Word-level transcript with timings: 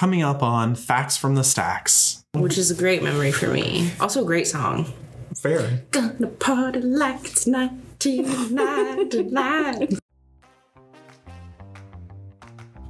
coming 0.00 0.22
up 0.22 0.42
on 0.42 0.74
Facts 0.74 1.18
from 1.18 1.34
the 1.34 1.44
Stacks. 1.44 2.24
which 2.32 2.56
is 2.56 2.70
a 2.70 2.74
great 2.74 3.02
memory 3.02 3.30
for 3.30 3.48
me. 3.48 3.92
Also, 4.00 4.22
a 4.22 4.24
great 4.24 4.46
song. 4.46 4.90
Fair. 5.36 5.82
Gonna 5.90 6.26
party 6.26 6.80
like 6.80 7.26
it's 7.26 7.46
1999. 7.46 9.98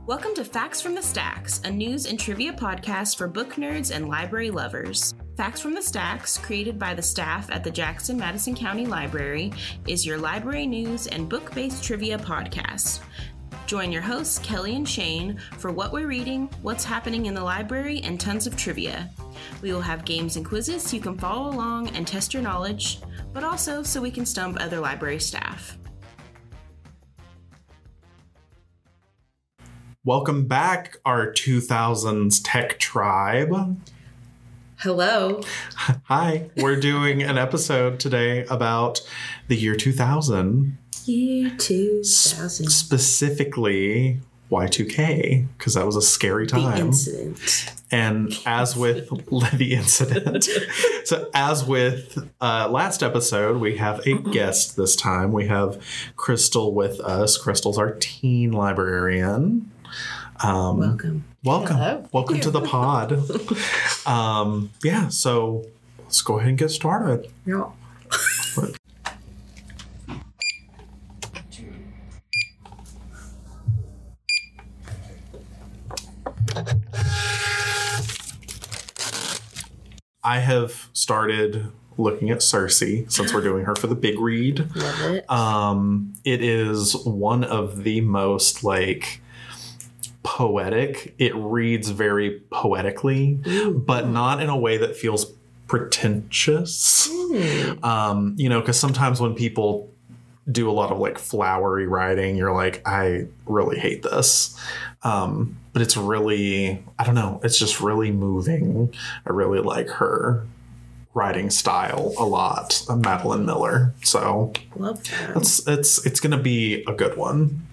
Welcome 0.06 0.36
to 0.36 0.44
Facts 0.44 0.80
from 0.80 0.94
the 0.94 1.02
Stacks, 1.02 1.60
a 1.64 1.70
news 1.72 2.06
and 2.06 2.16
trivia 2.16 2.52
podcast 2.52 3.18
for 3.18 3.26
book 3.26 3.54
nerds 3.54 3.92
and 3.92 4.08
library 4.08 4.52
lovers. 4.52 5.12
Facts 5.36 5.60
from 5.60 5.74
the 5.74 5.82
Stacks, 5.82 6.38
created 6.38 6.78
by 6.78 6.94
the 6.94 7.02
staff 7.02 7.50
at 7.50 7.64
the 7.64 7.70
Jackson 7.70 8.18
Madison 8.18 8.54
County 8.54 8.86
Library, 8.86 9.52
is 9.86 10.06
your 10.06 10.18
library 10.18 10.66
news 10.66 11.06
and 11.06 11.28
book 11.28 11.54
based 11.54 11.82
trivia 11.82 12.18
podcast. 12.18 13.00
Join 13.70 13.92
your 13.92 14.02
hosts, 14.02 14.40
Kelly 14.40 14.74
and 14.74 14.88
Shane, 14.88 15.38
for 15.58 15.70
what 15.70 15.92
we're 15.92 16.08
reading, 16.08 16.50
what's 16.60 16.82
happening 16.82 17.26
in 17.26 17.34
the 17.34 17.44
library, 17.44 18.00
and 18.00 18.18
tons 18.18 18.48
of 18.48 18.56
trivia. 18.56 19.08
We 19.62 19.72
will 19.72 19.80
have 19.80 20.04
games 20.04 20.34
and 20.34 20.44
quizzes 20.44 20.82
so 20.82 20.96
you 20.96 21.00
can 21.00 21.16
follow 21.16 21.48
along 21.48 21.90
and 21.90 22.04
test 22.04 22.34
your 22.34 22.42
knowledge, 22.42 22.98
but 23.32 23.44
also 23.44 23.84
so 23.84 24.00
we 24.00 24.10
can 24.10 24.26
stump 24.26 24.56
other 24.58 24.80
library 24.80 25.20
staff. 25.20 25.78
Welcome 30.04 30.48
back, 30.48 30.96
our 31.04 31.32
2000s 31.32 32.40
tech 32.42 32.76
tribe. 32.80 33.80
Hello. 34.78 35.42
Hi, 35.76 36.50
we're 36.56 36.80
doing 36.80 37.22
an 37.22 37.38
episode 37.38 38.00
today 38.00 38.46
about 38.46 39.00
the 39.46 39.54
year 39.54 39.76
2000, 39.76 40.76
Year 41.06 41.52
s- 41.54 42.30
2000. 42.32 42.70
specifically 42.70 44.20
Y2K, 44.50 45.46
because 45.56 45.74
that 45.74 45.86
was 45.86 45.94
a 45.96 46.02
scary 46.02 46.46
time. 46.46 46.62
The 46.62 46.70
time. 46.72 46.86
incident. 46.88 47.72
And 47.92 48.36
as 48.46 48.76
with 48.76 49.08
the 49.56 49.74
incident, 49.74 50.48
so 51.04 51.30
as 51.34 51.64
with 51.64 52.18
uh, 52.40 52.68
last 52.68 53.02
episode, 53.02 53.60
we 53.60 53.76
have 53.76 54.04
a 54.06 54.14
guest 54.14 54.76
this 54.76 54.96
time. 54.96 55.32
We 55.32 55.46
have 55.46 55.80
Chrystal 56.16 56.72
with 56.72 56.98
us. 57.00 57.38
Chrystal's 57.38 57.78
our 57.78 57.92
teen 58.00 58.50
librarian. 58.52 59.70
Um, 60.42 60.78
Welcome. 60.78 61.24
welcome, 61.44 61.76
Hello. 61.76 62.08
welcome 62.12 62.40
to 62.40 62.50
the 62.50 62.62
pod. 62.62 63.12
um, 64.06 64.70
yeah, 64.82 65.08
so 65.08 65.64
let's 66.00 66.22
go 66.22 66.38
ahead 66.38 66.48
and 66.48 66.58
get 66.58 66.70
started. 66.70 67.30
Yeah. 67.46 67.70
I 80.30 80.38
have 80.38 80.88
started 80.92 81.72
looking 81.98 82.30
at 82.30 82.40
Circe 82.40 82.78
since 82.78 83.34
we're 83.34 83.40
doing 83.40 83.64
her 83.64 83.74
for 83.74 83.88
the 83.88 83.96
big 83.96 84.16
read. 84.20 84.60
Love 84.76 85.00
it. 85.10 85.28
Um, 85.28 86.14
it 86.24 86.40
is 86.40 86.94
one 87.04 87.42
of 87.42 87.82
the 87.82 88.00
most 88.00 88.62
like 88.62 89.22
poetic. 90.22 91.16
It 91.18 91.34
reads 91.34 91.88
very 91.90 92.42
poetically, 92.50 93.40
but 93.74 94.06
not 94.06 94.40
in 94.40 94.48
a 94.48 94.56
way 94.56 94.76
that 94.76 94.94
feels 94.94 95.32
pretentious. 95.66 97.08
Um, 97.82 98.36
you 98.38 98.48
know, 98.48 98.60
because 98.60 98.78
sometimes 98.78 99.20
when 99.20 99.34
people 99.34 99.92
do 100.50 100.70
a 100.70 100.72
lot 100.72 100.90
of 100.90 100.98
like 100.98 101.18
flowery 101.18 101.86
writing, 101.86 102.36
you're 102.36 102.52
like, 102.54 102.82
I 102.86 103.26
really 103.46 103.78
hate 103.78 104.02
this. 104.02 104.58
Um, 105.02 105.56
but 105.72 105.82
it's 105.82 105.96
really, 105.96 106.84
I 106.98 107.04
don't 107.04 107.14
know, 107.14 107.40
it's 107.42 107.58
just 107.58 107.80
really 107.80 108.10
moving. 108.10 108.92
I 109.26 109.30
really 109.30 109.60
like 109.60 109.88
her 109.88 110.46
writing 111.14 111.50
style 111.50 112.12
a 112.18 112.24
lot, 112.24 112.84
uh, 112.88 112.96
Madeline 112.96 113.44
Miller. 113.46 113.94
So 114.02 114.52
Love 114.76 115.02
that. 115.04 115.36
it's 115.36 115.66
it's 115.66 116.04
it's 116.06 116.20
gonna 116.20 116.38
be 116.38 116.84
a 116.86 116.92
good 116.92 117.16
one. 117.16 117.66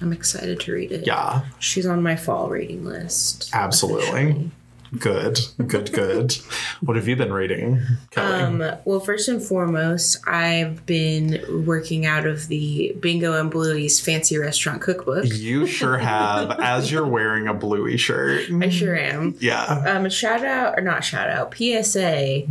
I'm 0.00 0.12
excited 0.12 0.60
to 0.60 0.72
read 0.72 0.92
it. 0.92 1.06
Yeah, 1.06 1.42
She's 1.58 1.84
on 1.86 2.02
my 2.02 2.14
fall 2.14 2.48
reading 2.48 2.84
list. 2.84 3.50
Absolutely. 3.52 4.08
officially. 4.08 4.50
Good, 4.98 5.38
good, 5.66 5.92
good. 5.92 6.36
what 6.80 6.96
have 6.96 7.08
you 7.08 7.16
been 7.16 7.32
reading, 7.32 7.80
Kelly? 8.10 8.42
Um, 8.42 8.76
well, 8.84 9.00
first 9.00 9.28
and 9.28 9.42
foremost, 9.42 10.18
I've 10.26 10.84
been 10.86 11.64
working 11.66 12.06
out 12.06 12.26
of 12.26 12.48
the 12.48 12.96
Bingo 13.00 13.38
and 13.38 13.50
Bluey's 13.50 14.00
fancy 14.00 14.38
restaurant 14.38 14.80
cookbook. 14.82 15.24
you 15.26 15.66
sure 15.66 15.98
have, 15.98 16.58
as 16.60 16.90
you're 16.90 17.06
wearing 17.06 17.48
a 17.48 17.54
bluey 17.54 17.96
shirt. 17.96 18.50
I 18.50 18.68
sure 18.68 18.96
am. 18.96 19.34
Yeah. 19.40 19.64
Um, 19.64 20.06
a 20.06 20.10
shout 20.10 20.44
out 20.44 20.78
or 20.78 20.82
not 20.82 21.04
shout 21.04 21.28
out. 21.28 21.54
PSA. 21.54 22.44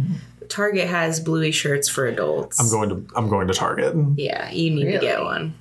Target 0.49 0.87
has 0.87 1.19
Bluey 1.19 1.51
shirts 1.51 1.89
for 1.89 2.05
adults. 2.05 2.59
I'm 2.59 2.69
going 2.69 2.89
to 2.89 3.15
I'm 3.15 3.29
going 3.29 3.47
to 3.47 3.53
Target. 3.53 3.93
Yeah, 4.15 4.49
you 4.51 4.71
need 4.71 4.91
to 4.91 4.99
get 4.99 5.21
one. 5.21 5.53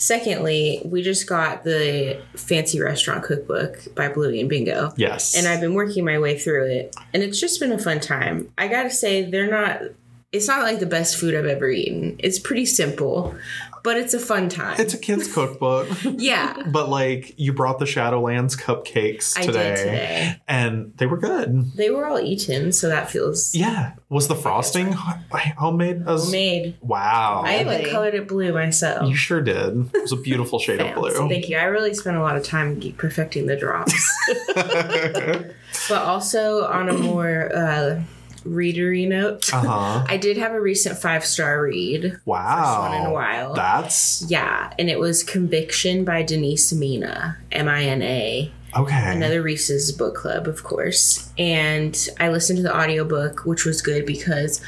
Secondly, 0.00 0.80
we 0.84 1.02
just 1.02 1.26
got 1.26 1.64
the 1.64 2.22
fancy 2.36 2.80
restaurant 2.80 3.24
cookbook 3.24 3.94
by 3.96 4.08
Bluey 4.08 4.40
and 4.40 4.48
Bingo. 4.48 4.92
Yes. 4.96 5.36
And 5.36 5.48
I've 5.48 5.60
been 5.60 5.74
working 5.74 6.04
my 6.04 6.20
way 6.20 6.38
through 6.38 6.66
it, 6.70 6.96
and 7.12 7.20
it's 7.20 7.40
just 7.40 7.58
been 7.58 7.72
a 7.72 7.78
fun 7.78 7.98
time. 7.98 8.52
I 8.56 8.68
gotta 8.68 8.90
say, 8.90 9.28
they're 9.28 9.50
not. 9.50 9.82
It's 10.30 10.46
not 10.46 10.62
like 10.62 10.78
the 10.78 10.86
best 10.86 11.16
food 11.16 11.34
I've 11.34 11.46
ever 11.46 11.68
eaten. 11.68 12.14
It's 12.20 12.38
pretty 12.38 12.66
simple, 12.66 13.34
but 13.82 13.96
it's 13.96 14.14
a 14.14 14.18
fun 14.18 14.48
time. 14.48 14.76
it's 14.78 14.94
a 14.94 14.98
kid's 14.98 15.32
cookbook. 15.34 15.88
yeah, 16.04 16.54
but 16.72 16.88
like 16.88 17.34
you 17.38 17.52
brought 17.52 17.78
the 17.78 17.84
Shadowlands 17.84 18.58
cupcakes 18.58 19.36
I 19.38 19.42
today, 19.42 19.68
did 19.68 19.76
today. 19.76 20.36
and 20.48 20.92
they 20.96 21.06
were 21.06 21.16
good. 21.18 21.72
They 21.74 21.90
were 21.90 22.06
all 22.06 22.18
eaten, 22.20 22.72
so 22.72 22.88
that 22.88 23.10
feels 23.10 23.54
Yeah. 23.54 23.92
Was 24.10 24.26
the 24.28 24.34
frosting 24.34 24.88
h- 24.88 25.52
homemade? 25.58 26.02
As, 26.06 26.24
homemade. 26.24 26.76
Wow. 26.80 27.42
I 27.44 27.56
even 27.60 27.66
Really? 27.68 27.90
colored 27.90 28.14
it 28.14 28.26
blue 28.26 28.52
myself. 28.54 29.08
you 29.08 29.14
sure 29.14 29.42
did. 29.42 29.94
It 29.94 30.02
was 30.02 30.12
a 30.12 30.16
beautiful 30.16 30.58
shade 30.58 30.80
of 30.80 30.94
blue. 30.94 31.10
Thank 31.28 31.48
you. 31.50 31.58
I 31.58 31.64
really 31.64 31.92
spent 31.92 32.16
a 32.16 32.20
lot 32.22 32.36
of 32.36 32.42
time 32.42 32.80
perfecting 32.96 33.46
the 33.46 33.56
drops. 33.56 33.92
but 34.54 36.02
also 36.02 36.64
on 36.64 36.88
a 36.88 36.92
more 36.94 37.50
uh, 37.54 38.00
readery 38.48 39.06
note, 39.08 39.52
Uh 39.52 39.60
huh. 39.60 40.04
I 40.08 40.16
did 40.16 40.36
have 40.36 40.52
a 40.52 40.60
recent 40.60 40.98
five 40.98 41.24
star 41.24 41.62
read. 41.62 42.18
Wow. 42.24 42.64
First 42.64 42.92
one 42.92 43.00
in 43.00 43.06
a 43.06 43.12
while. 43.12 43.54
That's 43.54 44.24
Yeah, 44.28 44.72
and 44.78 44.88
it 44.90 44.98
was 44.98 45.22
Conviction 45.22 46.04
by 46.04 46.22
Denise 46.22 46.72
Mina, 46.72 47.36
M 47.52 47.68
I 47.68 47.84
N 47.84 48.02
A. 48.02 48.52
okay. 48.76 49.12
Another 49.16 49.42
Reese's 49.42 49.92
book 49.92 50.14
club, 50.14 50.46
of 50.48 50.62
course. 50.64 51.32
And 51.38 51.96
I 52.20 52.28
listened 52.28 52.58
to 52.58 52.62
the 52.62 52.76
audiobook, 52.76 53.44
which 53.44 53.64
was 53.64 53.80
good 53.82 54.04
because 54.06 54.60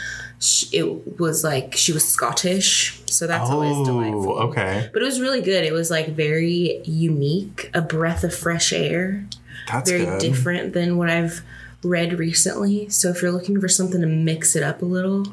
it 0.73 1.19
was 1.19 1.45
like 1.45 1.77
she 1.77 1.93
was 1.93 2.07
Scottish. 2.09 2.99
So 3.07 3.27
that's 3.27 3.51
always 3.51 3.77
oh, 3.77 3.85
delightful. 3.85 4.39
okay. 4.49 4.89
But 4.93 5.03
it 5.03 5.05
was 5.05 5.21
really 5.21 5.43
good. 5.43 5.65
It 5.65 5.73
was 5.73 5.91
like 5.91 6.09
very 6.09 6.81
unique, 6.85 7.71
a 7.75 7.83
breath 7.83 8.25
of 8.25 8.35
fresh 8.35 8.73
air, 8.73 9.27
That's 9.71 9.91
very 9.91 10.07
good. 10.07 10.21
different 10.21 10.73
than 10.73 10.97
what 10.97 11.11
I've 11.11 11.43
read 11.83 12.19
recently. 12.19 12.89
So 12.89 13.09
if 13.11 13.23
you're 13.23 13.33
looking 13.33 13.61
for 13.61 13.69
something 13.69 14.01
to 14.01 14.07
mix 14.07 14.55
it 14.57 14.63
up 14.63 14.83
a 14.83 14.85
little, 14.85 15.27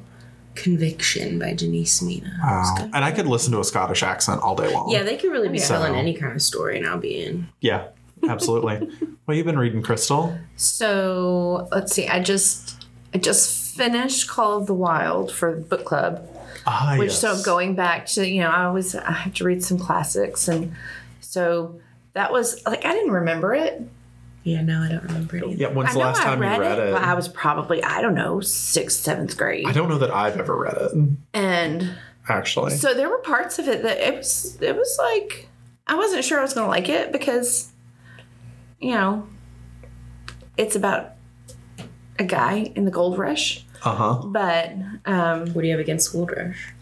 Conviction 0.56 1.38
by 1.38 1.54
Denise 1.54 2.02
Mina. 2.02 2.36
Wow. 2.44 2.90
And 2.94 3.06
I 3.06 3.12
could 3.12 3.28
listen 3.28 3.52
to 3.54 3.60
a 3.60 3.64
Scottish 3.64 4.02
accent 4.02 4.42
all 4.42 4.56
day 4.56 4.74
long. 4.74 4.90
Yeah, 4.90 5.04
they 5.04 5.16
could 5.16 5.32
really 5.32 5.50
be 5.50 5.60
So- 5.60 5.76
telling 5.76 5.96
any 5.96 6.16
kind 6.16 6.34
of 6.34 6.42
story, 6.42 6.78
and 6.80 6.88
I'll 6.88 6.98
be 6.98 7.24
in. 7.24 7.48
Yeah. 7.62 7.90
Absolutely. 8.28 8.90
well, 9.28 9.38
you've 9.38 9.46
been 9.46 9.60
reading 9.60 9.84
Chrystal. 9.84 10.36
So 10.56 11.68
let's 11.72 11.94
see. 11.94 12.08
I 12.08 12.20
just 12.24 12.88
I 13.14 13.20
just 13.20 13.76
finished 13.78 14.28
Call 14.28 14.58
of 14.58 14.66
the 14.66 14.74
Wild 14.74 15.32
for 15.32 15.54
the 15.54 15.62
book 15.62 15.86
club, 15.86 16.28
Ah, 16.66 16.96
which 16.98 17.10
yes. 17.12 17.20
so 17.22 17.40
going 17.44 17.76
back 17.76 18.08
to 18.08 18.28
you 18.28 18.42
know 18.42 18.50
I 18.50 18.64
always 18.66 18.96
I 18.96 19.12
have 19.12 19.36
to 19.36 19.44
read 19.44 19.64
some 19.64 19.78
classics 19.78 20.48
and 20.48 20.76
so 21.22 21.80
that 22.14 22.32
was 22.32 22.60
like 22.66 22.84
I 22.84 22.92
didn't 22.94 23.12
remember 23.12 23.54
it. 23.54 23.88
Yeah, 24.48 24.62
no, 24.62 24.82
I 24.82 24.90
don't 24.90 25.04
remember 25.04 25.38
it 25.38 25.44
either. 25.44 25.56
Yeah. 25.56 25.68
When's 25.68 25.90
I 25.90 25.94
the 25.94 26.00
know 26.00 26.06
last 26.06 26.22
I 26.22 26.24
time 26.24 26.42
you 26.44 26.50
read 26.50 26.80
it? 26.80 26.94
but 26.94 27.02
I 27.04 27.14
was 27.16 27.28
probably 27.28 27.84
I 27.84 28.02
don't 28.02 28.16
know 28.16 28.40
sixth 28.40 29.04
seventh 29.04 29.36
grade 29.38 29.66
I 29.68 29.74
don't 29.74 29.90
know 29.90 29.98
that 29.98 30.12
I've 30.12 30.38
ever 30.38 30.56
read 30.56 30.78
it. 30.80 30.92
and 31.34 31.92
Actually. 32.30 32.72
so 32.78 32.94
there 32.94 33.10
were 33.10 33.20
parts 33.20 33.60
of 33.60 33.68
it 33.68 33.84
that 33.84 33.98
it 34.00 34.16
was 34.16 34.58
it 34.62 34.76
was 34.76 34.98
like 35.00 35.50
I 35.86 35.96
wasn't 35.96 36.24
sure 36.24 36.40
I 36.40 36.44
was 36.44 36.54
gonna 36.54 36.68
like 36.68 36.88
it 36.90 37.12
because 37.12 37.72
you 38.80 38.92
know 38.92 39.28
it's 40.58 40.76
about 40.76 41.12
a 42.20 42.24
guy 42.24 42.72
in 42.76 42.86
the 42.86 42.92
gold 42.92 43.18
rush 43.18 43.66
Uh 43.84 43.96
huh. 43.96 44.14
but 44.28 44.72
um 45.06 45.48
What 45.54 45.62
do 45.62 45.68
you 45.68 45.72
have 45.72 45.80
against 45.82 46.12
Gold 46.14 46.32
Rush? 46.36 46.74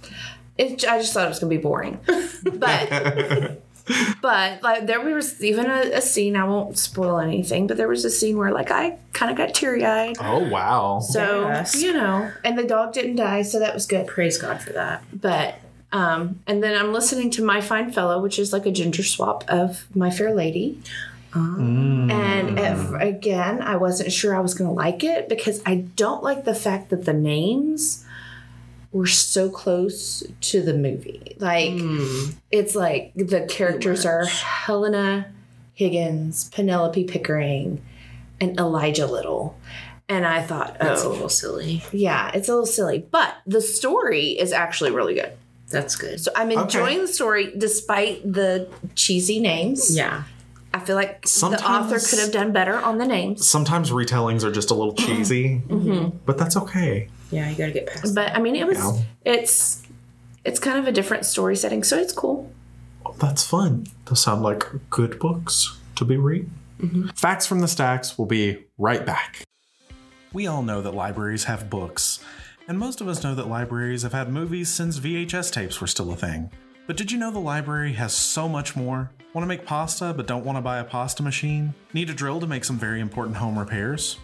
it, 0.58 0.86
I 0.88 1.00
just 1.00 1.14
thought 1.14 1.26
it 1.26 1.30
was 1.30 1.40
gonna 1.40 1.50
be 1.50 1.58
boring. 1.58 2.00
but 2.44 3.62
but 4.22 4.62
like 4.64 4.86
there 4.88 5.02
was 5.02 5.44
even 5.44 5.66
a, 5.68 5.92
a 5.94 6.02
scene. 6.02 6.36
I 6.36 6.44
won't 6.46 6.78
spoil 6.78 7.20
anything, 7.20 7.68
but 7.68 7.78
there 7.78 7.88
was 7.88 8.04
a 8.06 8.10
scene 8.10 8.38
where 8.38 8.52
like 8.52 8.72
I 8.72 8.98
kind 9.14 9.32
of 9.32 9.38
got 9.38 9.54
teary 9.54 9.86
eyed. 9.86 10.18
oh 10.20 10.48
wow. 10.50 11.00
So 11.00 11.48
Yes. 11.48 11.82
you 11.82 11.94
know, 11.94 12.32
and 12.44 12.58
the 12.58 12.64
dog 12.64 12.94
didn't 12.94 13.16
die, 13.18 13.44
so 13.44 13.60
that 13.60 13.74
was 13.74 13.86
good. 13.86 14.08
Praise 14.08 14.38
God 14.38 14.62
for 14.62 14.74
that. 14.74 15.04
But 15.14 15.56
um, 15.92 16.40
and 16.48 16.62
then 16.64 16.78
I'm 16.78 16.92
listening 16.92 17.30
to 17.32 17.44
My 17.44 17.62
Fine 17.62 17.92
Fellow, 17.92 18.22
which 18.22 18.38
is 18.40 18.52
like 18.52 18.66
a 18.66 18.72
ginger 18.72 19.04
swap 19.04 19.44
of 19.48 19.86
My 19.96 20.10
Fair 20.10 20.34
Lady. 20.34 20.82
And 21.34 22.58
if, 22.60 22.92
again, 22.94 23.62
I 23.62 23.76
wasn't 23.76 24.12
sure 24.14 24.34
I 24.36 24.40
was 24.40 24.54
going 24.54 24.70
to 24.70 24.74
like 24.74 25.04
it 25.04 25.28
because 25.28 25.62
I 25.66 25.76
don't 25.98 26.24
like 26.24 26.46
the 26.46 26.56
fact 26.56 26.90
that 26.92 27.04
the 27.04 27.12
names 27.14 28.05
were 28.96 29.06
so 29.06 29.50
close 29.50 30.24
to 30.40 30.62
the 30.62 30.74
movie. 30.74 31.36
Like, 31.38 31.74
hmm. 31.74 32.30
it's 32.50 32.76
like 32.76 33.12
the 33.14 33.42
characters 33.42 34.06
are 34.06 34.24
Helena 34.24 35.30
Higgins, 35.74 36.50
Penelope 36.50 37.04
Pickering, 37.04 37.84
and 38.40 38.58
Elijah 38.58 39.06
Little. 39.06 39.60
And 40.08 40.26
I 40.26 40.42
thought, 40.42 40.78
oh, 40.80 40.86
That's 40.86 41.04
a 41.04 41.08
oh, 41.08 41.12
little 41.12 41.28
silly. 41.28 41.84
yeah, 41.92 42.32
it's 42.34 42.48
a 42.48 42.54
little 42.54 42.66
silly. 42.66 43.06
But 43.12 43.36
the 43.46 43.60
story 43.60 44.28
is 44.28 44.54
actually 44.54 44.92
really 44.92 45.16
good. 45.16 45.34
That's 45.70 45.98
good. 45.98 46.22
So 46.22 46.32
I'm 46.34 46.52
enjoying 46.52 47.00
the 47.00 47.08
story 47.10 47.52
despite 47.58 48.22
the 48.32 48.70
cheesy 48.94 49.42
names. 49.42 49.94
Yeah. 49.94 50.24
I 50.74 50.80
feel 50.80 50.96
like 50.96 51.24
the 51.24 51.62
author 51.68 52.00
could 52.00 52.20
have 52.20 52.32
done 52.32 52.54
better 52.54 52.78
on 52.78 52.98
the 52.98 53.06
names. 53.06 53.46
Sometimes 53.46 53.92
retellings 53.92 54.44
are 54.44 54.52
just 54.52 54.72
a 54.72 54.74
little 54.74 54.94
cheesy, 54.94 55.62
mm-hmm. 55.68 55.92
Mm-hmm. 55.92 56.18
but 56.26 56.38
that's 56.38 56.56
okay. 56.56 57.10
Yeah, 57.32 57.50
you 57.50 57.56
gotta 57.56 57.72
get 57.72 57.88
past 57.88 58.14
But 58.16 58.36
I 58.36 58.40
mean, 58.40 58.56
it 58.56 58.68
was 58.68 58.78
Yeah. 58.78 59.02
it's 59.26 59.84
it's 60.44 60.60
kind 60.60 60.78
of 60.78 60.88
a 60.88 60.92
different 60.92 61.26
story 61.26 61.56
setting, 61.56 61.84
so 61.84 61.98
it's 61.98 62.14
cool. 62.14 62.52
That's 63.20 63.44
fun. 63.44 63.88
Those 64.06 64.22
sound 64.22 64.44
like 64.44 64.66
good 64.90 65.20
books 65.20 65.78
to 65.96 66.06
be 66.06 66.18
read. 66.18 66.50
Mm-hmm. 66.82 67.08
Facts 67.16 67.48
from 67.48 67.60
the 67.62 67.68
Stacks 67.68 68.18
will 68.18 68.26
be 68.26 68.66
right 68.78 69.06
back. 69.06 69.44
We 70.34 70.48
all 70.48 70.62
know 70.62 70.82
that 70.82 70.94
libraries 70.94 71.46
have 71.46 71.70
books, 71.70 72.20
and 72.68 72.78
most 72.78 73.00
of 73.02 73.08
us 73.08 73.24
know 73.24 73.34
that 73.36 73.48
libraries 73.48 74.04
have 74.04 74.12
had 74.12 74.32
movies 74.32 74.70
since 74.70 75.00
VHS 75.00 75.52
tapes 75.52 75.80
were 75.80 75.88
still 75.88 76.12
a 76.12 76.16
thing. 76.16 76.52
But 76.88 76.98
did 76.98 77.12
you 77.12 77.18
know 77.18 77.32
the 77.32 77.40
library 77.40 77.94
has 77.94 78.14
so 78.14 78.48
much 78.48 78.76
more? 78.76 79.12
Want 79.34 79.44
to 79.44 79.48
make 79.48 79.66
pasta 79.66 80.14
but 80.16 80.28
don't 80.28 80.46
want 80.46 80.58
to 80.58 80.62
buy 80.62 80.80
a 80.80 80.84
pasta 80.84 81.24
machine? 81.24 81.74
Need 81.94 82.10
a 82.10 82.14
drill 82.14 82.40
to 82.40 82.48
make 82.48 82.64
some 82.66 82.78
very 82.78 83.00
important 83.00 83.38
home 83.38 83.58
repairs? 83.58 84.18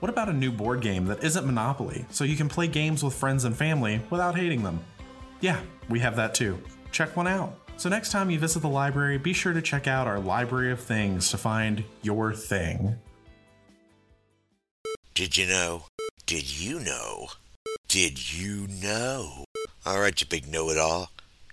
What 0.00 0.10
about 0.10 0.28
a 0.28 0.32
new 0.32 0.52
board 0.52 0.80
game 0.80 1.06
that 1.06 1.24
isn't 1.24 1.44
Monopoly, 1.44 2.06
so 2.10 2.22
you 2.22 2.36
can 2.36 2.48
play 2.48 2.68
games 2.68 3.02
with 3.02 3.14
friends 3.14 3.44
and 3.44 3.56
family 3.56 4.00
without 4.10 4.36
hating 4.36 4.62
them? 4.62 4.78
Yeah, 5.40 5.60
we 5.88 5.98
have 5.98 6.14
that 6.14 6.34
too. 6.34 6.62
Check 6.92 7.16
one 7.16 7.26
out. 7.26 7.58
So 7.76 7.88
next 7.88 8.12
time 8.12 8.30
you 8.30 8.38
visit 8.38 8.60
the 8.60 8.68
library, 8.68 9.18
be 9.18 9.32
sure 9.32 9.52
to 9.52 9.60
check 9.60 9.88
out 9.88 10.06
our 10.06 10.20
library 10.20 10.70
of 10.70 10.78
things 10.78 11.30
to 11.30 11.38
find 11.38 11.82
your 12.02 12.32
thing. 12.32 12.96
Did 15.14 15.36
you 15.36 15.46
know? 15.46 15.86
Did 16.26 16.60
you 16.60 16.78
know? 16.78 17.28
Did 17.88 18.32
you 18.32 18.68
know? 18.68 19.44
All 19.84 20.00
right, 20.00 20.20
you 20.20 20.28
big 20.28 20.46
know 20.46 20.70
it 20.70 20.78
all. 20.78 21.10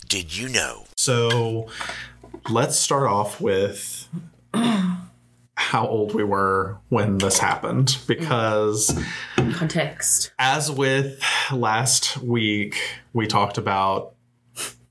Did 0.07 0.38
you 0.38 0.50
know? 0.50 0.83
So 0.97 1.68
let's 2.50 2.77
start 2.77 3.07
off 3.07 3.42
with 3.42 4.07
how 5.70 5.88
old 5.88 6.14
we 6.14 6.24
were 6.24 6.78
when 6.90 7.18
this 7.18 7.40
happened 7.40 7.98
because 8.08 8.98
context. 9.54 10.32
as 10.40 10.72
with 10.72 11.22
last 11.52 12.18
week 12.18 12.78
we 13.14 13.28
talked 13.28 13.58
about 13.58 14.14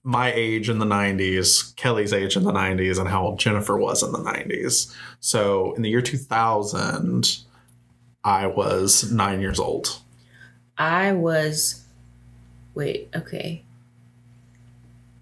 my 0.02 0.32
age 0.32 0.68
in 0.68 0.78
the 0.78 0.86
90s 0.86 1.74
kelly's 1.76 2.12
age 2.12 2.36
in 2.36 2.44
the 2.44 2.52
90s 2.52 2.98
and 2.98 3.08
how 3.08 3.24
old 3.26 3.38
jennifer 3.38 3.76
was 3.76 4.02
in 4.02 4.12
the 4.12 4.18
90s 4.18 4.94
so 5.20 5.72
in 5.74 5.82
the 5.82 5.88
year 5.88 6.02
2000 6.02 7.38
i 8.24 8.46
was 8.46 9.10
nine 9.12 9.40
years 9.40 9.58
old 9.58 10.00
I 10.76 11.12
was 11.12 11.84
wait, 12.74 13.08
okay. 13.14 13.62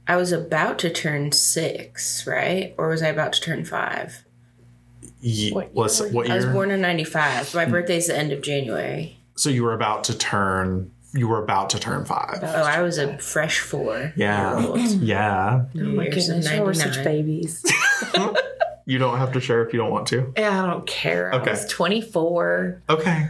I 0.07 0.17
was 0.17 0.33
about 0.33 0.79
to 0.81 0.91
turn 0.91 1.33
six, 1.33 2.27
right? 2.27 2.75
Or 2.77 2.89
was 2.89 3.03
I 3.03 3.09
about 3.09 3.35
to 3.35 3.41
turn 3.41 3.65
five? 3.65 4.25
Ye- 5.21 5.53
What 5.53 5.71
let's- 5.75 6.01
year? 6.01 6.11
what 6.11 6.31
I 6.31 6.37
was 6.37 6.47
born 6.47 6.71
in 6.71 6.81
ninety 6.81 7.05
five. 7.05 7.55
My 7.55 7.65
hmm. 7.65 7.71
birthday's 7.73 8.07
the 8.09 8.17
end 8.17 8.33
of 8.33 8.41
January. 8.43 9.17
so 9.37 9.51
you 9.51 9.63
were 9.65 9.75
about 9.75 10.05
to 10.05 10.17
turn 10.19 10.91
you 11.15 11.29
were 11.29 11.43
about 11.43 11.69
to 11.71 11.79
turn 11.79 12.05
five 12.07 12.39
Oh, 12.43 12.63
I 12.63 12.81
was 12.81 12.97
a 12.99 13.19
fresh 13.19 13.59
four. 13.61 14.13
yeah 14.17 14.59
yeah 15.01 15.65
Oh 15.75 15.79
my 15.79 16.05
Years 16.05 16.29
of 16.29 16.37
goodness, 16.37 16.53
y'all 16.53 16.65
were 16.65 16.75
such 16.75 17.05
babies. 17.05 17.63
you 18.87 18.99
don't 18.99 19.19
have 19.19 19.33
to 19.33 19.41
share 19.41 19.65
if 19.67 19.73
you 19.73 19.79
don't 19.79 19.91
want 19.91 20.07
to 20.09 20.33
yeah, 20.37 20.65
I 20.65 20.67
don't 20.71 20.87
care. 20.87 21.33
Okay. 21.33 21.51
I 21.51 21.53
was 21.53 21.67
24. 21.67 22.83
okay 22.91 23.29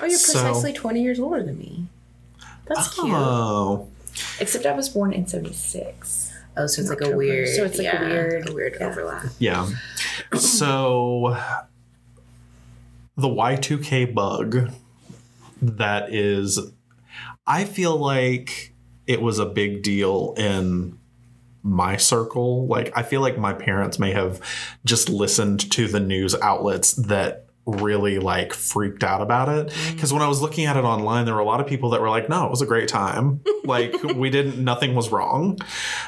Oh, 0.00 0.04
you're 0.06 0.18
So- 0.18 0.32
precisely 0.42 0.72
twenty 0.72 1.02
years 1.02 1.18
older 1.20 1.42
than 1.42 1.58
me. 1.58 1.86
That's 2.66 2.98
oh. 2.98 3.02
cute. 3.02 3.14
oh 3.16 3.88
Except 4.40 4.66
I 4.66 4.72
was 4.72 4.88
born 4.90 5.12
in 5.14 5.26
76. 5.26 6.32
Oh, 6.56 6.66
so 6.66 6.82
it's 6.82 6.90
like 6.90 7.00
a 7.00 7.16
weird, 7.16 7.48
So 7.48 7.64
it's 7.64 7.78
like 7.78 7.92
a 7.94 7.98
weird- 8.04 8.48
a 8.48 8.52
weird 8.52 8.76
yeah. 8.78 8.86
overlap. 8.86 9.24
Yeah. 9.38 9.68
So 10.34 11.36
the 13.16 13.28
Y2K 13.28 14.14
bug 14.14 14.70
that 15.60 16.12
is 16.12 16.58
I 17.46 17.64
feel 17.64 17.96
like 17.96 18.74
it 19.06 19.20
was 19.20 19.38
a 19.38 19.46
big 19.46 19.82
deal 19.82 20.34
in 20.36 20.98
my 21.62 21.96
circle. 21.96 22.66
Like 22.66 22.92
I 22.96 23.02
feel 23.02 23.20
like 23.20 23.38
my 23.38 23.52
parents 23.52 23.98
may 23.98 24.12
have 24.12 24.40
just 24.84 25.08
listened 25.08 25.70
to 25.72 25.86
the 25.86 26.00
news 26.00 26.34
outlets 26.36 26.92
that 26.94 27.46
really 27.64 28.18
like 28.18 28.52
freaked 28.52 29.04
out 29.04 29.22
about 29.22 29.48
it 29.48 29.68
mm. 29.68 29.94
because 29.94 30.12
when 30.12 30.22
I 30.22 30.28
was 30.28 30.42
looking 30.42 30.64
at 30.66 30.76
it 30.76 30.84
online 30.84 31.26
there 31.26 31.34
were 31.34 31.40
a 31.40 31.44
lot 31.44 31.60
of 31.60 31.66
people 31.66 31.90
that 31.90 32.00
were 32.00 32.10
like 32.10 32.28
no 32.28 32.44
it 32.46 32.50
was 32.50 32.60
a 32.60 32.66
great 32.66 32.88
time 32.88 33.40
like 33.64 33.94
we 34.02 34.30
didn't 34.30 34.58
nothing 34.58 34.94
was 34.94 35.10
wrong 35.12 35.58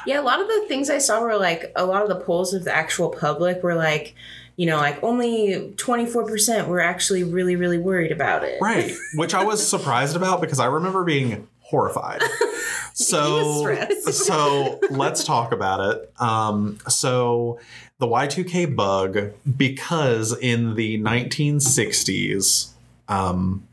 Yeah, 0.05 0.19
a 0.19 0.23
lot 0.23 0.39
of 0.39 0.47
the 0.47 0.65
things 0.67 0.89
I 0.89 0.97
saw 0.97 1.21
were 1.21 1.37
like 1.37 1.71
a 1.75 1.85
lot 1.85 2.01
of 2.03 2.09
the 2.09 2.15
polls 2.15 2.53
of 2.53 2.63
the 2.63 2.75
actual 2.75 3.09
public 3.09 3.63
were 3.63 3.75
like, 3.75 4.15
you 4.55 4.65
know, 4.65 4.77
like 4.77 5.01
only 5.03 5.73
24% 5.75 6.67
were 6.67 6.79
actually 6.79 7.23
really, 7.23 7.55
really 7.55 7.77
worried 7.77 8.11
about 8.11 8.43
it. 8.43 8.61
Right. 8.61 8.93
Which 9.15 9.33
I 9.33 9.43
was 9.43 9.65
surprised 9.67 10.15
about 10.15 10.41
because 10.41 10.59
I 10.59 10.65
remember 10.65 11.03
being 11.03 11.47
horrified. 11.61 12.21
So, 13.05 13.75
so 14.11 14.79
let's 14.89 15.25
talk 15.25 15.51
about 15.51 15.81
it. 15.81 16.13
Um, 16.17 16.77
so 16.87 17.59
the 17.99 18.07
Y2K 18.07 18.73
bug, 18.73 19.33
because 19.57 20.37
in 20.39 20.75
the 20.75 20.97
1960s, 21.01 22.69
um, 23.09 23.67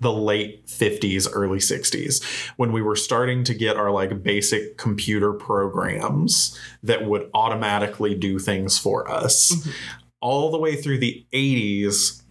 the 0.00 0.12
late 0.12 0.66
50s, 0.66 1.28
early 1.32 1.58
60s, 1.58 2.22
when 2.56 2.72
we 2.72 2.82
were 2.82 2.96
starting 2.96 3.44
to 3.44 3.54
get 3.54 3.76
our 3.76 3.92
like 3.92 4.22
basic 4.24 4.76
computer 4.76 5.32
programs 5.32 6.58
that 6.82 7.06
would 7.06 7.30
automatically 7.34 8.16
do 8.16 8.40
things 8.40 8.78
for 8.78 9.08
us, 9.08 9.68
all 10.20 10.50
the 10.50 10.58
way 10.58 10.74
through 10.74 10.98
the 10.98 11.24
80s, 11.32 12.22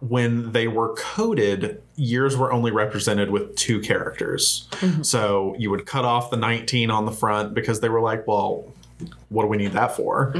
when 0.00 0.52
they 0.52 0.66
were 0.66 0.94
coded, 0.94 1.82
years 2.00 2.36
were 2.36 2.50
only 2.52 2.70
represented 2.70 3.30
with 3.30 3.54
two 3.56 3.80
characters. 3.80 4.66
So 5.02 5.54
you 5.58 5.70
would 5.70 5.84
cut 5.86 6.04
off 6.04 6.30
the 6.30 6.36
19 6.36 6.90
on 6.90 7.04
the 7.04 7.12
front 7.12 7.52
because 7.54 7.80
they 7.80 7.88
were 7.88 8.00
like, 8.00 8.26
well, 8.26 8.72
what 9.28 9.42
do 9.42 9.48
we 9.48 9.56
need 9.56 9.72
that 9.72 9.94
for? 9.96 10.32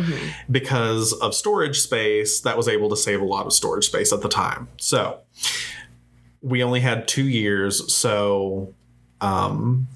Because 0.51 1.13
of 1.15 1.35
storage 1.35 1.79
space, 1.81 2.41
that 2.41 2.57
was 2.57 2.69
able 2.69 2.89
to 2.91 2.97
save 2.97 3.21
a 3.21 3.25
lot 3.25 3.47
of 3.47 3.53
storage 3.53 3.87
space 3.87 4.13
at 4.13 4.21
the 4.23 4.29
time. 4.29 4.69
So 4.79 5.21
we 6.43 6.63
only 6.63 6.81
had 6.81 7.07
two 7.07 7.29
years. 7.29 7.93
So 7.93 8.75
um, 9.21 9.87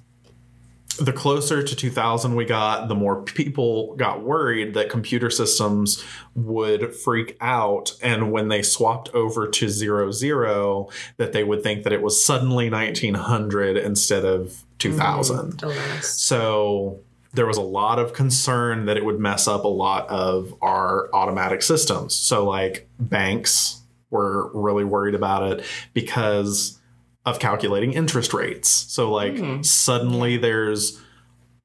the 0.98 1.12
closer 1.12 1.62
to 1.62 1.76
2000 1.76 2.34
we 2.34 2.44
got, 2.44 2.88
the 2.88 2.94
more 2.94 3.22
people 3.22 3.94
got 3.96 4.22
worried 4.22 4.74
that 4.74 4.90
computer 4.90 5.30
systems 5.30 6.02
would 6.34 6.94
freak 6.94 7.36
out. 7.40 7.92
And 8.02 8.32
when 8.32 8.48
they 8.48 8.62
swapped 8.62 9.08
over 9.14 9.48
to 9.48 9.68
zero 9.68 10.10
zero, 10.10 10.88
that 11.16 11.32
they 11.32 11.44
would 11.44 11.62
think 11.62 11.84
that 11.84 11.92
it 11.92 12.02
was 12.02 12.24
suddenly 12.24 12.70
1900 12.70 13.76
instead 13.76 14.24
of 14.24 14.64
2000. 14.78 15.62
Alas. 15.62 15.76
Mm, 15.76 16.02
so 16.04 17.00
there 17.34 17.46
was 17.46 17.56
a 17.56 17.62
lot 17.62 17.98
of 17.98 18.12
concern 18.12 18.86
that 18.86 18.96
it 18.96 19.04
would 19.04 19.18
mess 19.18 19.48
up 19.48 19.64
a 19.64 19.68
lot 19.68 20.08
of 20.08 20.54
our 20.62 21.08
automatic 21.12 21.62
systems. 21.62 22.14
So, 22.14 22.48
like, 22.48 22.88
banks 22.98 23.82
were 24.10 24.50
really 24.54 24.84
worried 24.84 25.16
about 25.16 25.50
it 25.50 25.64
because 25.92 26.80
of 27.26 27.38
calculating 27.38 27.92
interest 27.92 28.34
rates. 28.34 28.68
So, 28.68 29.10
like, 29.10 29.64
suddenly 29.64 30.36
there's 30.36 31.00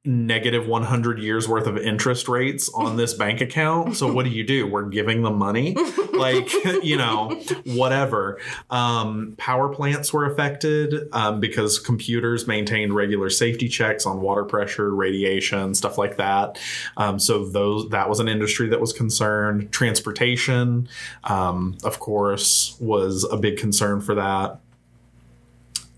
negative 0.06 0.66
100 0.66 1.20
years 1.20 1.48
worth 1.48 1.68
of 1.68 1.78
interest 1.78 2.30
rates 2.30 2.70
on 2.74 2.96
this 2.96 3.14
bank 3.14 3.42
account. 3.42 3.98
So 3.98 4.12
what 4.12 4.24
do 4.24 4.32
you 4.32 4.46
do? 4.46 4.66
We're 4.66 4.88
giving 4.88 5.24
them 5.24 5.38
money. 5.38 5.76
like, 6.14 6.52
you 6.84 6.96
know, 6.96 7.30
whatever. 7.66 8.40
Um, 8.70 9.36
power 9.38 9.68
plants 9.68 10.14
were 10.14 10.26
affected 10.26 11.10
um, 11.12 11.42
because 11.42 11.80
computers 11.80 12.48
maintained 12.48 12.96
regular 12.96 13.30
safety 13.30 13.68
checks 13.68 14.06
on 14.06 14.22
water 14.22 14.46
pressure, 14.46 14.94
radiation, 14.96 15.76
stuff 15.76 15.98
like 15.98 16.16
that. 16.16 16.58
Um, 16.96 17.20
so 17.20 17.46
those 17.46 17.90
that 17.90 18.08
was 18.08 18.22
an 18.22 18.30
industry 18.30 18.70
that 18.70 18.80
was 18.80 18.94
concerned. 18.94 19.72
Transportation, 19.74 20.88
um, 21.26 21.78
of 21.84 22.00
course, 22.00 22.78
was 22.80 23.26
a 23.30 23.36
big 23.36 23.58
concern 23.58 24.00
for 24.00 24.16
that. 24.16 24.62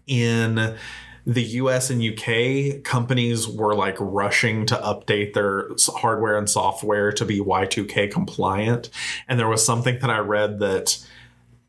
In 0.08 0.76
the 1.26 1.44
US 1.44 1.90
and 1.90 2.02
UK 2.02 2.84
companies 2.84 3.48
were 3.48 3.76
like 3.76 3.96
rushing 4.00 4.66
to 4.66 4.76
update 4.76 5.34
their 5.34 5.70
hardware 5.98 6.38
and 6.38 6.50
software 6.50 7.12
to 7.12 7.26
be 7.26 7.40
Y2K 7.40 8.12
compliant. 8.12 8.90
And 9.28 9.40
there 9.40 9.48
was 9.48 9.64
something 9.64 10.00
that 10.00 10.10
I 10.10 10.20
read 10.20 10.60
that 10.60 10.98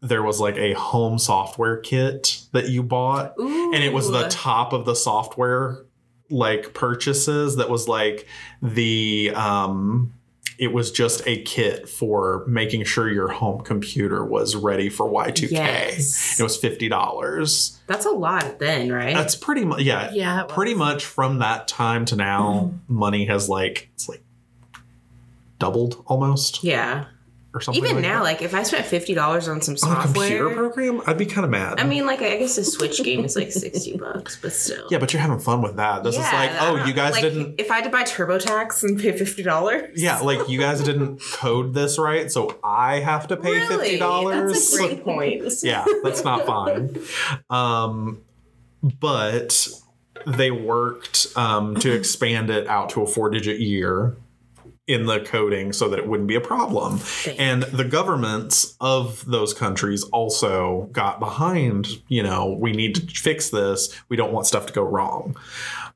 there 0.01 0.23
was 0.23 0.41
like 0.41 0.57
a 0.57 0.73
home 0.73 1.19
software 1.19 1.77
kit 1.77 2.41
that 2.53 2.69
you 2.69 2.83
bought, 2.83 3.35
and 3.39 3.75
it 3.75 3.93
was 3.93 4.11
the 4.11 4.27
top 4.29 4.73
of 4.73 4.85
the 4.85 4.97
software 4.97 5.85
like 6.29 6.75
purchases 6.75 7.57
that 7.57 7.69
was 7.69 7.87
like 7.87 8.27
the 8.63 9.31
um 9.35 10.13
it 10.59 10.73
was 10.73 10.91
just 10.91 11.23
a 11.27 11.43
kit 11.43 11.89
for 11.89 12.45
making 12.47 12.85
sure 12.85 13.11
your 13.11 13.29
home 13.29 13.63
computer 13.63 14.25
was 14.25 14.55
ready 14.55 14.89
for 14.89 15.09
Y2K. 15.09 15.51
Yes. 15.51 16.39
It 16.39 16.43
was 16.43 16.61
$50. 16.61 17.79
That's 17.87 18.07
a 18.07 18.11
lot 18.11 18.59
then, 18.59 18.93
right? 18.93 19.15
That's 19.15 19.35
pretty 19.35 19.65
much 19.65 19.83
yeah. 19.83 20.11
Yeah. 20.13 20.45
Pretty 20.49 20.75
much 20.75 21.05
from 21.05 21.39
that 21.39 21.69
time 21.69 22.05
to 22.07 22.17
now, 22.17 22.71
mm-hmm. 22.73 22.95
money 22.95 23.27
has 23.27 23.49
like 23.49 23.91
it's 23.95 24.09
like 24.09 24.23
doubled 25.59 26.03
almost 26.07 26.65
yeah. 26.65 27.07
Or 27.55 27.61
something. 27.61 27.83
Even 27.83 27.97
like 27.97 28.03
now, 28.03 28.19
that. 28.19 28.25
like 28.25 28.43
if 28.43 28.55
I 28.55 28.63
spent 28.63 28.87
fifty 28.87 29.15
dollars 29.15 29.49
on 29.49 29.61
some 29.61 29.77
on 29.89 29.99
a 29.99 30.03
computer 30.03 30.49
software, 30.49 30.55
program, 30.55 31.03
I'd 31.07 31.19
be 31.19 31.27
kind 31.27 31.45
of 31.45 31.51
mad. 31.51 31.81
I 31.81 31.85
mean, 31.85 32.07
like 32.07 32.23
I 32.23 32.39
guess 32.39 32.57
a 32.59 32.65
Switch 32.65 33.03
game 33.03 33.25
is 33.25 33.37
like 33.37 33.53
sixty 33.53 33.97
bucks, 33.97 34.39
but 34.41 34.53
still. 34.53 34.87
yeah, 34.91 34.99
but 34.99 35.13
you're 35.13 35.21
having 35.23 35.39
fun 35.39 35.63
with 35.63 35.77
that. 35.77 36.03
This 36.03 36.15
is 36.17 36.21
like, 36.21 36.51
oh, 36.61 36.85
you 36.87 36.93
guys 36.93 37.13
like, 37.13 37.23
didn't. 37.23 37.61
If 37.61 37.71
I 37.71 37.77
had 37.77 37.85
to 37.85 37.91
buy 37.91 38.05
TurboTax 38.05 38.83
and 38.85 38.99
pay 38.99 39.17
fifty 39.17 39.43
dollars, 39.43 40.01
Yeah, 40.01 40.21
like 40.21 40.49
you 40.49 40.59
guys 40.59 40.83
didn't 40.83 41.21
code 41.35 41.75
this 41.75 41.99
right, 41.99 42.31
so 42.31 42.59
I 42.65 43.01
have 43.01 43.29
to 43.29 43.37
pay 43.37 43.61
fifty 43.61 43.75
really, 43.75 43.99
dollars. 43.99 44.53
that's 44.53 44.75
a 44.75 44.79
great 44.79 45.05
point. 45.05 45.43
yeah, 45.63 45.85
that's 46.03 46.25
not 46.25 46.47
fine. 46.47 46.99
Um, 47.51 48.23
but 48.83 49.69
they 50.27 50.51
worked 50.51 51.27
um, 51.37 51.77
to 51.77 51.93
expand 51.93 52.51
it 52.51 52.67
out 52.67 52.91
to 52.91 53.03
a 53.03 53.07
four 53.07 53.31
digit 53.31 53.61
year 53.61 54.17
in 54.87 55.07
the 55.07 55.21
coding 55.21 55.73
so 55.73 55.89
that 55.89 55.99
it 55.99 56.09
wouldn't 56.09 56.29
be 56.29 56.35
a 56.35 56.41
problem. 56.41 56.99
And 57.39 57.63
the 57.65 57.85
governments 57.85 58.77
of 58.81 59.25
those 59.27 59.55
countries 59.55 60.03
also 60.05 60.89
got 60.93 61.21
behind, 61.21 62.03
you 62.09 62.23
know, 62.23 62.53
we 62.53 62.73
need 62.73 62.97
to 62.97 63.07
fix 63.07 63.51
this. 63.51 63.95
We 64.09 64.17
don't 64.17 64.33
want 64.33 64.47
stuff 64.47 64.67
to 64.67 64.73
go 64.73 64.83
wrong. 64.83 65.37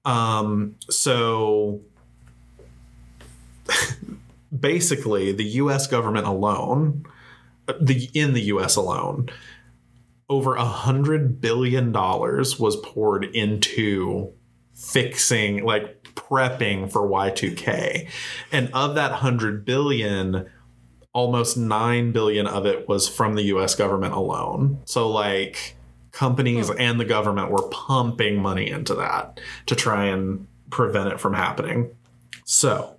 Um, 0.04 0.76
so 0.88 1.80
basically, 4.58 5.32
the 5.32 5.44
US 5.44 5.88
government 5.88 6.26
alone, 6.26 7.04
the 7.80 8.08
in 8.14 8.34
the 8.34 8.42
US 8.42 8.76
alone, 8.76 9.28
over 10.28 10.54
a 10.54 10.64
hundred 10.64 11.40
billion 11.40 11.90
dollars 11.90 12.58
was 12.58 12.76
poured 12.76 13.24
into 13.24 14.32
fixing 14.74 15.64
like 15.64 15.95
prepping 16.16 16.90
for 16.90 17.02
Y2K. 17.02 18.08
And 18.50 18.70
of 18.74 18.96
that 18.96 19.12
100 19.12 19.64
billion, 19.64 20.50
almost 21.12 21.56
9 21.56 22.10
billion 22.10 22.48
of 22.48 22.66
it 22.66 22.88
was 22.88 23.08
from 23.08 23.36
the 23.36 23.44
US 23.44 23.76
government 23.76 24.14
alone. 24.14 24.80
So 24.84 25.08
like 25.08 25.76
companies 26.16 26.68
hmm. 26.68 26.80
and 26.80 26.98
the 26.98 27.04
government 27.04 27.50
were 27.50 27.68
pumping 27.68 28.40
money 28.40 28.68
into 28.68 28.94
that 28.94 29.38
to 29.66 29.76
try 29.76 30.06
and 30.06 30.48
prevent 30.70 31.12
it 31.12 31.20
from 31.20 31.34
happening. 31.34 31.90
So, 32.44 32.96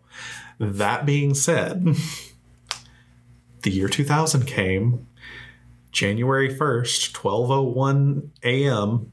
that 0.59 1.05
being 1.05 1.33
said, 1.33 1.95
the 3.63 3.71
year 3.71 3.87
2000 3.87 4.45
came, 4.45 5.07
January 5.91 6.53
1st, 6.53 7.11
12:01 7.13 8.29
a.m. 8.43 9.11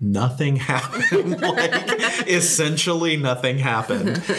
Nothing 0.00 0.56
happened. 0.70 1.40
like 1.40 2.00
essentially 2.28 3.16
nothing 3.16 3.58
happened. 3.58 4.22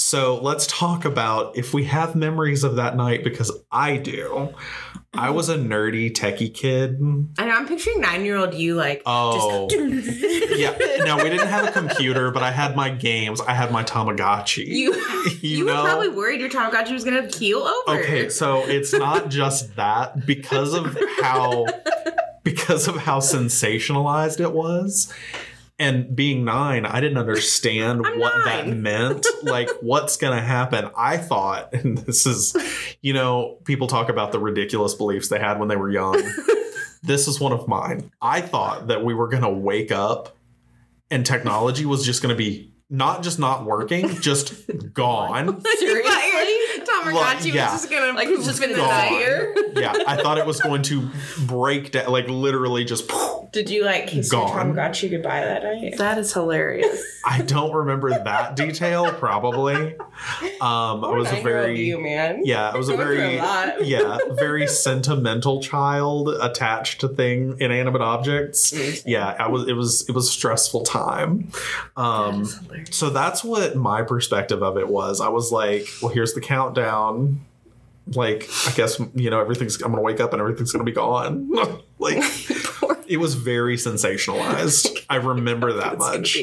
So 0.00 0.40
let's 0.40 0.66
talk 0.66 1.04
about 1.04 1.58
if 1.58 1.74
we 1.74 1.84
have 1.84 2.14
memories 2.14 2.64
of 2.64 2.76
that 2.76 2.96
night 2.96 3.22
because 3.22 3.52
I 3.70 3.98
do. 3.98 4.54
I 5.12 5.28
was 5.28 5.50
a 5.50 5.58
nerdy 5.58 6.10
techie 6.10 6.54
kid. 6.54 6.98
And 7.00 7.30
I'm 7.38 7.68
picturing 7.68 8.00
nine 8.00 8.24
year 8.24 8.36
old 8.38 8.54
you 8.54 8.76
like 8.76 9.02
Oh, 9.04 9.68
just 9.68 10.58
yeah. 10.58 10.74
No, 11.04 11.18
we 11.18 11.24
didn't 11.24 11.48
have 11.48 11.68
a 11.68 11.72
computer, 11.72 12.30
but 12.30 12.42
I 12.42 12.50
had 12.50 12.76
my 12.76 12.88
games. 12.88 13.42
I 13.42 13.52
had 13.52 13.72
my 13.72 13.84
Tamagotchi. 13.84 14.66
you 14.66 14.94
You 15.42 15.58
you, 15.58 15.64
know? 15.66 15.82
were 15.82 15.88
probably 15.88 16.08
worried 16.08 16.40
your 16.40 16.48
Tamagotchi 16.48 16.92
was 16.92 17.04
gonna 17.04 17.28
keel 17.28 17.58
over. 17.58 18.00
Okay, 18.00 18.30
so 18.30 18.66
it's 18.66 18.94
not 18.94 19.28
just 19.28 19.76
that 19.76 20.24
because 20.24 20.72
of 20.72 20.96
how 21.20 21.66
because 22.42 22.88
of 22.88 22.96
how 22.96 23.18
sensationalized 23.18 24.40
it 24.40 24.52
was. 24.52 25.12
And 25.80 26.14
being 26.14 26.44
nine, 26.44 26.84
I 26.84 27.00
didn't 27.00 27.16
understand 27.16 28.02
what 28.18 28.44
that 28.44 28.68
meant. 28.76 29.26
Like, 29.42 29.70
what's 29.80 30.18
going 30.18 30.36
to 30.36 30.42
happen? 30.42 30.90
I 30.96 31.16
thought, 31.16 31.72
and 31.74 31.98
this 31.98 32.26
is, 32.26 32.54
you 33.00 33.14
know, 33.14 33.58
people 33.64 33.88
talk 33.88 34.10
about 34.10 34.30
the 34.30 34.38
ridiculous 34.38 34.94
beliefs 34.94 35.28
they 35.28 35.38
had 35.40 35.58
when 35.58 35.68
they 35.68 35.76
were 35.76 35.90
young. 35.90 36.22
this 37.02 37.26
is 37.26 37.40
one 37.40 37.52
of 37.52 37.66
mine. 37.66 38.12
I 38.20 38.42
thought 38.42 38.88
that 38.88 39.02
we 39.02 39.14
were 39.14 39.28
going 39.28 39.42
to 39.42 39.48
wake 39.48 39.90
up 39.90 40.36
and 41.10 41.24
technology 41.24 41.86
was 41.86 42.04
just 42.04 42.22
going 42.22 42.34
to 42.34 42.38
be 42.38 42.72
not 42.90 43.22
just 43.22 43.38
not 43.38 43.64
working, 43.64 44.20
just 44.20 44.52
gone. 44.94 45.60
Seriously? 45.78 46.10
Tamagotchi 46.80 47.14
Like, 47.14 47.44
yeah. 47.54 47.72
was 47.72 47.82
just 47.82 47.90
gonna 47.90 48.12
Like, 48.12 48.28
it's 48.28 48.44
just 48.46 48.60
poop 48.60 48.70
in 48.70 48.76
the 48.76 48.82
gone. 48.82 48.88
night. 48.88 49.72
yeah, 49.74 50.04
I 50.06 50.16
thought 50.16 50.38
it 50.38 50.46
was 50.46 50.60
going 50.60 50.82
to 50.82 51.08
break 51.46 51.92
down, 51.92 52.10
like 52.10 52.28
literally 52.28 52.84
just. 52.84 53.10
Did 53.52 53.68
you 53.68 53.84
like 53.84 54.06
kiss 54.06 54.30
Gone. 54.30 54.48
your 54.68 54.76
Tamagotchi 54.76 55.10
goodbye 55.10 55.40
that 55.40 55.64
night? 55.64 55.98
That 55.98 56.18
is 56.18 56.32
hilarious. 56.32 57.02
I 57.24 57.42
don't 57.42 57.72
remember 57.74 58.10
that 58.10 58.54
detail. 58.54 59.12
Probably, 59.12 59.96
um, 60.60 61.04
I 61.04 61.10
was 61.10 61.32
a 61.32 61.42
very 61.42 61.80
you 61.84 62.00
man. 62.00 62.42
yeah, 62.44 62.70
I 62.70 62.76
was 62.76 62.88
a 62.88 62.96
very 62.96 63.38
a 63.38 63.82
yeah, 63.82 64.18
very 64.30 64.68
sentimental 64.68 65.60
child 65.60 66.28
attached 66.28 67.00
to 67.00 67.08
thing 67.08 67.56
inanimate 67.58 68.02
objects. 68.02 68.72
Yeah, 69.04 69.34
I 69.36 69.48
was. 69.48 69.66
It 69.66 69.72
was. 69.72 70.08
It 70.08 70.12
was 70.12 70.28
a 70.28 70.32
stressful 70.32 70.84
time. 70.84 71.50
Um, 71.96 72.46
so 72.90 73.10
that's 73.10 73.42
what 73.42 73.74
my 73.74 74.02
perspective 74.02 74.62
of 74.62 74.76
it 74.76 74.79
was. 74.88 75.20
I 75.20 75.28
was 75.28 75.52
like, 75.52 75.86
well, 76.02 76.12
here's 76.12 76.34
the 76.34 76.40
countdown. 76.40 77.40
Like, 78.14 78.48
I 78.66 78.72
guess 78.72 79.00
you 79.14 79.30
know 79.30 79.40
everything's. 79.40 79.80
I'm 79.80 79.92
gonna 79.92 80.02
wake 80.02 80.20
up 80.20 80.32
and 80.32 80.40
everything's 80.40 80.72
gonna 80.72 80.84
be 80.84 80.92
gone. 80.92 81.50
like, 81.98 82.16
it 83.10 83.18
was 83.18 83.34
very 83.34 83.76
sensationalized. 83.76 85.04
I 85.10 85.16
remember 85.16 85.72
that 85.74 85.98
much. 85.98 86.38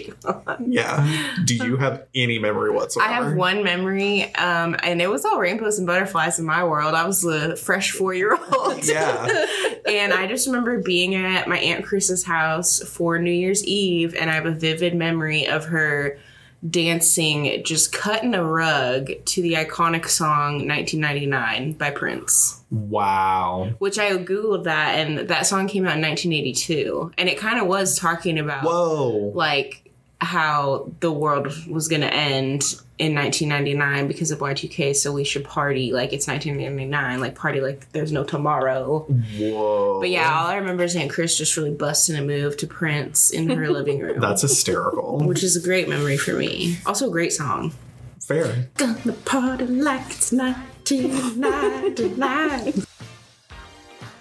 Yeah. 0.66 1.34
Do 1.46 1.56
you 1.56 1.78
have 1.78 2.06
any 2.14 2.40
memory 2.40 2.72
whatsoever? 2.72 3.10
I 3.10 3.14
have 3.14 3.34
one 3.36 3.64
memory, 3.64 4.34
um, 4.36 4.76
and 4.84 5.02
it 5.02 5.10
was 5.10 5.24
all 5.24 5.40
rainbows 5.40 5.78
and 5.78 5.88
butterflies 5.88 6.40
in 6.40 6.46
my 6.46 6.64
world. 6.64 6.94
I 6.94 7.06
was 7.06 7.24
a 7.24 7.56
fresh 7.56 7.92
four 7.92 8.14
year 8.14 8.38
old. 8.54 8.86
Yeah. 8.86 9.46
and 9.88 10.14
I 10.14 10.28
just 10.28 10.46
remember 10.48 10.82
being 10.82 11.16
at 11.16 11.48
my 11.48 11.58
Aunt 11.58 11.86
Chris's 11.86 12.26
house 12.26 12.82
for 12.82 13.18
New 13.18 13.32
Year's 13.32 13.66
Eve, 13.66 14.14
and 14.14 14.30
I 14.30 14.34
have 14.34 14.46
a 14.46 14.52
vivid 14.52 14.94
memory 14.94 15.48
of 15.48 15.66
her 15.66 16.20
dancing, 16.68 17.64
just 17.64 17.92
cutting 17.94 18.34
a 18.34 18.44
rug 18.44 19.10
to 19.26 19.42
the 19.42 19.54
iconic 19.54 20.08
song 20.08 20.68
1999 20.68 21.74
by 21.74 21.92
Prince, 21.92 22.64
Wow. 22.72 23.70
which 23.80 24.00
I 24.00 24.12
Googled 24.18 24.64
that, 24.64 24.96
and 24.96 25.28
that 25.30 25.46
song 25.46 25.68
came 25.68 25.86
out 25.86 25.96
in 25.98 26.02
1982. 26.02 27.12
And 27.18 27.30
it 27.30 27.38
kind 27.38 27.60
of 27.60 27.68
was 27.68 27.98
talking 27.98 28.40
about 28.40 28.64
Whoa. 28.64 29.32
like 29.36 29.87
how 30.20 30.92
the 31.00 31.12
world 31.12 31.46
was 31.68 31.88
going 31.88 32.02
to 32.02 32.12
end 32.12 32.64
in 32.98 33.14
1999 33.14 34.08
because 34.08 34.32
of 34.32 34.40
Y2K, 34.40 34.96
so 34.96 35.12
we 35.12 35.24
should 35.24 35.44
party 35.44 35.92
like 35.94 36.12
it's 36.14 36.28
1999, 36.28 37.20
like 37.20 37.36
party 37.36 37.62
like 37.62 37.92
there's 37.92 38.12
no 38.12 38.24
tomorrow. 38.24 39.06
Whoa. 39.38 40.00
But 40.00 40.10
yeah, 40.10 40.34
all 40.34 40.48
I 40.48 40.56
remember 40.56 40.84
is 40.84 40.96
Aunt 40.96 41.12
Chris 41.12 41.38
just 41.38 41.56
really 41.56 41.70
busting 41.72 42.16
a 42.16 42.24
move 42.24 42.58
to 42.58 42.66
Prince 42.68 43.30
in 43.30 43.48
her 43.52 43.70
living 43.72 44.00
room. 44.00 44.20
That's 44.20 44.42
hysterical. 44.42 45.20
which 45.20 45.44
is 45.44 45.56
a 45.56 45.62
great 45.62 45.88
memory 45.88 46.18
for 46.18 46.34
me. 46.34 46.80
Also 46.88 47.08
a 47.08 47.12
great 47.12 47.34
song. 47.34 47.74
Fair. 48.22 48.70
Gonna 48.76 49.14
party 49.26 49.68
like 49.68 50.10
it's 50.10 50.32
1999. 50.32 52.84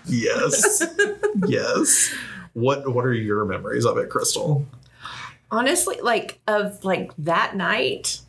Yes. 0.08 0.86
yes. 1.48 2.14
What 2.52 2.94
what 2.94 3.04
are 3.04 3.12
your 3.12 3.44
memories 3.44 3.84
of 3.84 3.98
it, 3.98 4.08
Chrystal? 4.08 4.64
Honestly, 5.50 5.96
like 6.02 6.40
of 6.48 6.84
like 6.84 7.12
that 7.18 7.56
night, 7.56 8.20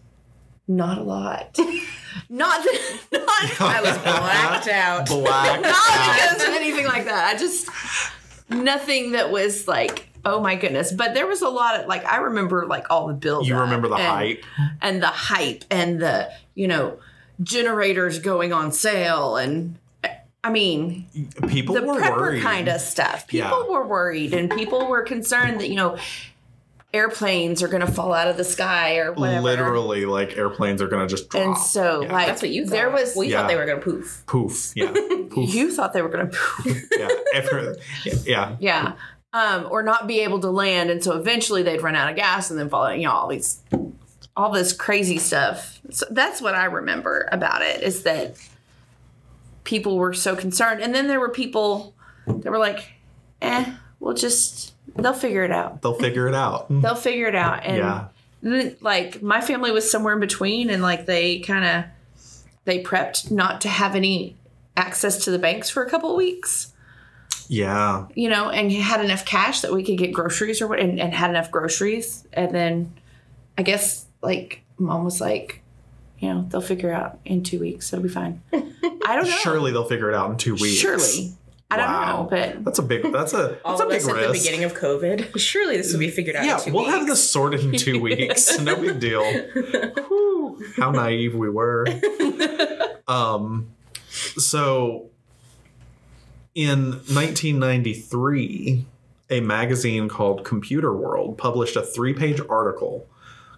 not 0.68 0.98
a 1.00 1.04
lot. 1.04 1.58
not 2.30 2.64
that 2.64 3.00
not 3.12 3.62
I 3.62 3.82
was 3.82 3.98
blacked 4.00 4.68
out. 4.68 5.08
Black 5.08 5.62
not 5.62 5.74
out. 5.76 6.16
because 6.16 6.48
of 6.48 6.54
anything 6.56 6.86
like 6.86 7.06
that. 7.06 7.34
I 7.36 7.38
just 7.38 7.70
nothing 8.50 9.12
that 9.14 9.32
was 9.32 9.68
like, 9.68 10.10
oh 10.26 10.40
my 10.42 10.56
goodness. 10.56 10.92
But 10.92 11.14
there 11.14 11.26
was 11.28 11.42
a 11.42 11.50
lot 11.50 11.80
of 11.80 11.88
like 11.88 12.06
I 12.06 12.18
remember 12.18 12.66
like 12.68 12.88
all 12.92 13.08
the 13.08 13.14
build. 13.14 13.48
You 13.48 13.58
remember 13.58 13.88
the 13.88 13.96
and, 13.96 14.06
hype? 14.08 14.44
and 14.82 15.02
the 15.02 15.08
hype 15.08 15.64
and 15.72 16.00
the 16.02 16.30
you 16.54 16.68
know 16.68 17.00
generators 17.42 18.20
going 18.20 18.52
on 18.54 18.72
sale 18.72 19.38
and 19.38 19.78
I 20.44 20.50
mean 20.52 21.08
People 21.48 21.76
the 21.76 21.82
were 21.84 22.00
prepper 22.00 22.18
worried. 22.18 22.44
kind 22.44 22.68
of 22.68 22.80
stuff. 22.82 23.28
People 23.28 23.66
Yeah. 23.66 23.72
were 23.72 23.88
worried 23.88 24.34
and 24.34 24.52
people 24.52 24.88
were 24.88 25.02
concerned 25.02 25.60
that 25.62 25.70
you 25.70 25.76
know 25.76 25.98
airplanes 26.94 27.62
are 27.62 27.68
gonna 27.68 27.92
fall 27.92 28.14
out 28.14 28.28
of 28.28 28.38
the 28.38 28.44
sky 28.44 28.98
or 28.98 29.12
whatever. 29.14 29.42
Literally, 29.42 30.06
like 30.06 30.38
airplanes 30.38 30.82
are 30.82 30.88
gonna 30.88 31.08
just 31.08 31.30
drop. 31.30 31.44
And 31.46 31.58
so, 31.58 32.02
Yeah. 32.04 32.14
like, 32.14 32.28
That's 32.28 32.42
what 32.42 32.52
you 32.52 32.64
thought. 32.66 32.72
there 32.72 32.90
was. 32.90 33.16
We 33.16 33.28
Yeah. 33.30 33.42
thought 33.42 33.48
they 33.50 33.56
were 33.56 33.66
gonna 33.66 33.82
poof. 33.82 34.24
poof. 34.26 34.72
Yeah. 34.76 34.92
Poof. 35.30 35.54
You 35.54 35.72
thought 35.72 35.94
they 35.94 36.02
were 36.02 36.10
gonna. 36.10 36.28
Poof. 36.28 36.84
yeah. 36.98 37.10
Every- 37.34 37.76
yeah. 38.26 38.56
yeah. 38.60 38.94
Um, 39.34 39.68
or 39.70 39.84
not 39.84 40.08
be 40.08 40.22
able 40.22 40.40
to 40.40 40.50
land, 40.50 40.90
and 40.90 41.04
so 41.04 41.14
eventually 41.18 41.62
they'd 41.62 41.82
run 41.84 41.96
out 41.96 42.10
of 42.10 42.16
gas, 42.16 42.50
and 42.50 42.58
then 42.60 42.70
fall. 42.70 42.86
Out, 42.86 42.98
you 42.98 43.06
know, 43.06 43.12
all 43.12 43.28
these, 43.28 43.60
all 44.36 44.52
this 44.52 44.72
crazy 44.74 45.18
stuff. 45.18 45.80
So 45.92 46.06
that's 46.10 46.42
what 46.42 46.56
I 46.56 46.66
remember 46.66 47.28
about 47.32 47.62
it 47.62 47.84
is 47.84 48.04
that 48.04 48.36
people 49.66 49.98
were 49.98 50.14
so 50.14 50.36
concerned, 50.36 50.82
and 50.82 50.96
then 50.96 51.08
there 51.08 51.20
were 51.20 51.30
people 51.30 51.94
that 52.26 52.50
were 52.50 52.58
like, 52.58 52.94
"Eh, 53.42 53.66
we'll 54.00 54.14
just 54.14 54.74
they'll 54.96 55.14
figure 55.14 55.44
it 55.44 55.52
out. 55.52 55.82
They'll 55.82 55.94
figure 56.00 56.28
it 56.28 56.36
out. 56.36 56.68
They'll 56.70 56.96
figure 56.96 57.28
it 57.28 57.36
out." 57.36 57.66
And 57.66 57.78
Yeah. 57.78 58.70
like 58.82 59.22
my 59.22 59.42
family 59.42 59.72
was 59.72 59.90
somewhere 59.90 60.14
in 60.14 60.20
between, 60.20 60.70
and 60.70 60.82
like 60.82 61.06
they 61.06 61.40
kind 61.40 61.66
of 61.66 61.86
they 62.66 62.84
prepped 62.84 63.32
not 63.32 63.62
to 63.62 63.70
have 63.70 63.96
any 63.96 64.36
access 64.76 65.24
to 65.26 65.32
the 65.32 65.40
banks 65.40 65.70
for 65.70 65.84
a 65.84 65.90
couple 65.90 66.12
of 66.12 66.18
weeks 66.18 66.74
Yeah. 67.48 68.06
you 68.14 68.30
know, 68.30 68.50
and 68.50 68.72
had 68.72 69.04
enough 69.04 69.26
cash 69.26 69.62
that 69.62 69.72
we 69.74 69.84
could 69.84 69.98
get 69.98 70.12
groceries 70.14 70.62
or 70.62 70.68
what, 70.68 70.80
and, 70.80 71.00
and 71.00 71.14
had 71.14 71.30
enough 71.32 71.50
groceries. 71.50 72.26
And 72.34 72.54
then 72.54 72.94
I 73.58 73.64
guess 73.64 74.06
like 74.22 74.62
mom 74.78 75.04
was 75.06 75.20
like, 75.22 75.62
you 76.20 76.28
know, 76.34 76.46
they'll 76.50 76.62
figure 76.62 76.92
out 76.92 77.20
in 77.26 77.42
two 77.44 77.60
weeks. 77.60 77.92
It'll 77.94 78.04
be 78.04 78.10
fine. 78.10 78.42
I 78.54 79.16
don't 79.16 79.24
know. 79.26 79.36
Surely 79.42 79.72
they'll 79.72 79.86
figure 79.86 80.10
it 80.10 80.16
out 80.16 80.30
in 80.32 80.38
two 80.38 80.54
weeks. 80.56 80.76
Surely. 80.78 81.34
I 81.70 81.76
don't 81.78 81.86
Wow. 81.88 82.22
know, 82.24 82.30
but 82.30 82.64
That's 82.64 82.80
a 82.80 82.82
big. 82.82 83.12
That's 83.12 83.34
a. 83.34 83.60
All 83.66 83.78
That's 83.78 83.82
a 83.82 83.84
of 83.84 83.90
big 83.90 84.02
us 84.02 84.08
at 84.08 84.16
risk. 84.16 84.28
the 84.28 84.40
beginning 84.40 84.64
of 84.64 84.74
COVID. 84.74 85.38
Surely 85.40 85.76
this 85.78 85.92
will 85.92 86.00
be 86.00 86.10
figured 86.10 86.36
out. 86.38 86.46
yeah, 86.46 86.58
in 86.60 86.64
two 86.66 86.74
we'll 86.74 86.86
weeks. 86.86 86.98
have 86.98 87.08
this 87.08 87.30
sorted 87.30 87.60
in 87.62 87.74
two 87.74 88.00
weeks. 88.00 88.58
No 88.60 88.76
big 88.78 89.00
deal. 89.02 89.24
Whew, 89.24 90.64
how 90.78 90.92
naive 90.92 91.36
we 91.36 91.50
were. 91.50 91.86
Um, 93.10 93.70
so 94.36 95.10
in 96.56 96.92
1993, 96.92 98.86
a 99.30 99.40
magazine 99.40 100.10
called 100.10 100.44
Computer 100.44 100.94
World 100.94 101.38
published 101.38 101.78
a 101.78 101.84
three-page 101.84 102.42
article 102.50 103.08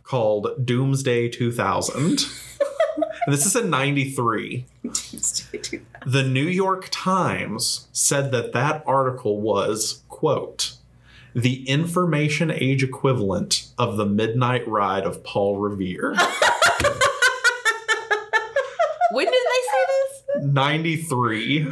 called 0.03 0.63
Doomsday 0.63 1.29
2000. 1.29 1.99
and 1.99 2.19
this 3.33 3.47
is 3.47 3.55
in 3.55 3.71
93. 3.71 4.65
The 6.05 6.23
New 6.23 6.45
York 6.45 6.87
Times 6.91 7.87
said 7.91 8.31
that 8.31 8.53
that 8.53 8.83
article 8.87 9.41
was, 9.41 10.01
quote, 10.07 10.73
the 11.35 11.67
information 11.69 12.49
age 12.51 12.83
equivalent 12.83 13.67
of 13.77 13.97
the 13.97 14.05
midnight 14.05 14.65
ride 14.67 15.03
of 15.05 15.23
Paul 15.23 15.57
Revere. 15.57 16.15
when 19.11 19.25
did 19.25 19.33
they 19.33 19.61
say 19.67 19.85
this? 19.87 20.23
93. 20.45 21.71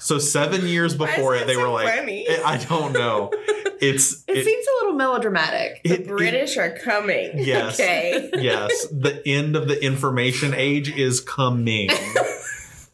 So 0.00 0.18
seven 0.18 0.66
years 0.66 0.94
before 0.94 1.34
is 1.36 1.42
it, 1.42 1.46
that 1.46 1.52
they 1.52 1.56
were 1.56 1.68
like, 1.68 1.88
funny? 1.94 2.26
Eh, 2.28 2.42
I 2.44 2.56
don't 2.58 2.92
know. 2.92 3.30
It's 3.80 4.24
It, 4.28 4.38
it- 4.38 4.44
seems 4.44 4.66
a 4.66 4.84
little 4.84 4.98
melodramatic. 4.98 5.80
it- 5.84 6.00
it- 6.00 6.06
British 6.08 6.56
are 6.56 6.76
coming. 6.84 7.30
Yes. 7.36 7.78
Okay. 7.80 8.30
yes, 8.34 8.86
the 8.88 9.22
end 9.26 9.54
of 9.56 9.68
the 9.68 9.82
information 9.82 10.52
age 10.54 10.90
is 10.90 11.20
coming. 11.20 11.88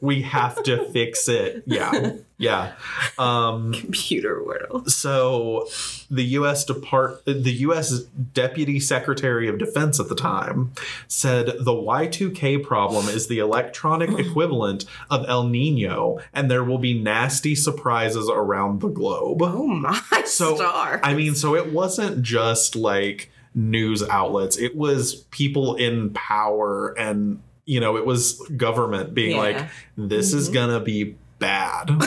we 0.00 0.22
have 0.22 0.62
to 0.64 0.84
fix 0.90 1.28
it. 1.28 1.64
Yeah, 1.70 2.12
yeah. 2.38 2.72
Um, 3.18 3.72
Computer 3.72 4.42
world. 4.42 4.90
so 4.90 5.68
the 6.10 6.24
U.S. 6.24 6.64
Depart 6.64 7.24
the 7.26 7.52
U.S. 7.60 8.00
Deputy 8.00 8.80
Secretary 8.80 9.46
of 9.48 9.58
Defense 9.58 10.00
at 10.00 10.08
the 10.08 10.14
time 10.16 10.72
said 11.06 11.46
the 11.46 11.72
Y2K 11.72 12.62
problem 12.64 13.08
is 13.08 13.28
the 13.28 13.38
electronic 13.38 14.10
equivalent 14.18 14.84
of 15.10 15.24
El 15.28 15.44
Nino, 15.48 16.18
and 16.32 16.50
there 16.50 16.64
will 16.64 16.78
be 16.78 16.98
nasty 16.98 17.54
surprises 17.54 18.28
around 18.28 18.80
the 18.80 18.88
globe. 18.88 19.42
Oh 19.42 19.66
my 19.66 20.00
So 20.24 20.56
star. 20.56 21.00
I 21.02 21.14
mean, 21.14 21.34
so 21.34 21.54
it 21.54 21.72
wasn't 21.72 22.22
just 22.22 22.74
like 22.74 23.30
news 23.54 24.02
outlets; 24.08 24.56
it 24.56 24.76
was 24.76 25.16
people 25.30 25.76
in 25.76 26.10
power, 26.10 26.98
and 26.98 27.42
you 27.70 27.78
know, 27.78 27.96
it 27.96 28.04
was 28.04 28.40
government 28.56 29.14
being 29.14 29.36
Yeah. 29.36 29.36
like, 29.36 29.68
"This 29.96 30.34
is 30.34 30.48
gonna 30.48 30.80
be 30.80 31.16
bad." 31.38 31.90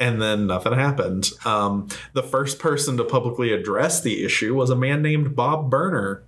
And 0.00 0.20
then 0.20 0.48
nothing 0.48 0.72
happened. 0.72 1.30
Um, 1.44 1.86
the 2.14 2.22
first 2.22 2.58
person 2.58 2.96
to 2.96 3.04
publicly 3.04 3.52
address 3.52 4.00
the 4.00 4.24
issue 4.24 4.52
was 4.52 4.68
a 4.68 4.74
man 4.74 5.02
named 5.02 5.36
Bob 5.36 5.70
Burner. 5.70 6.24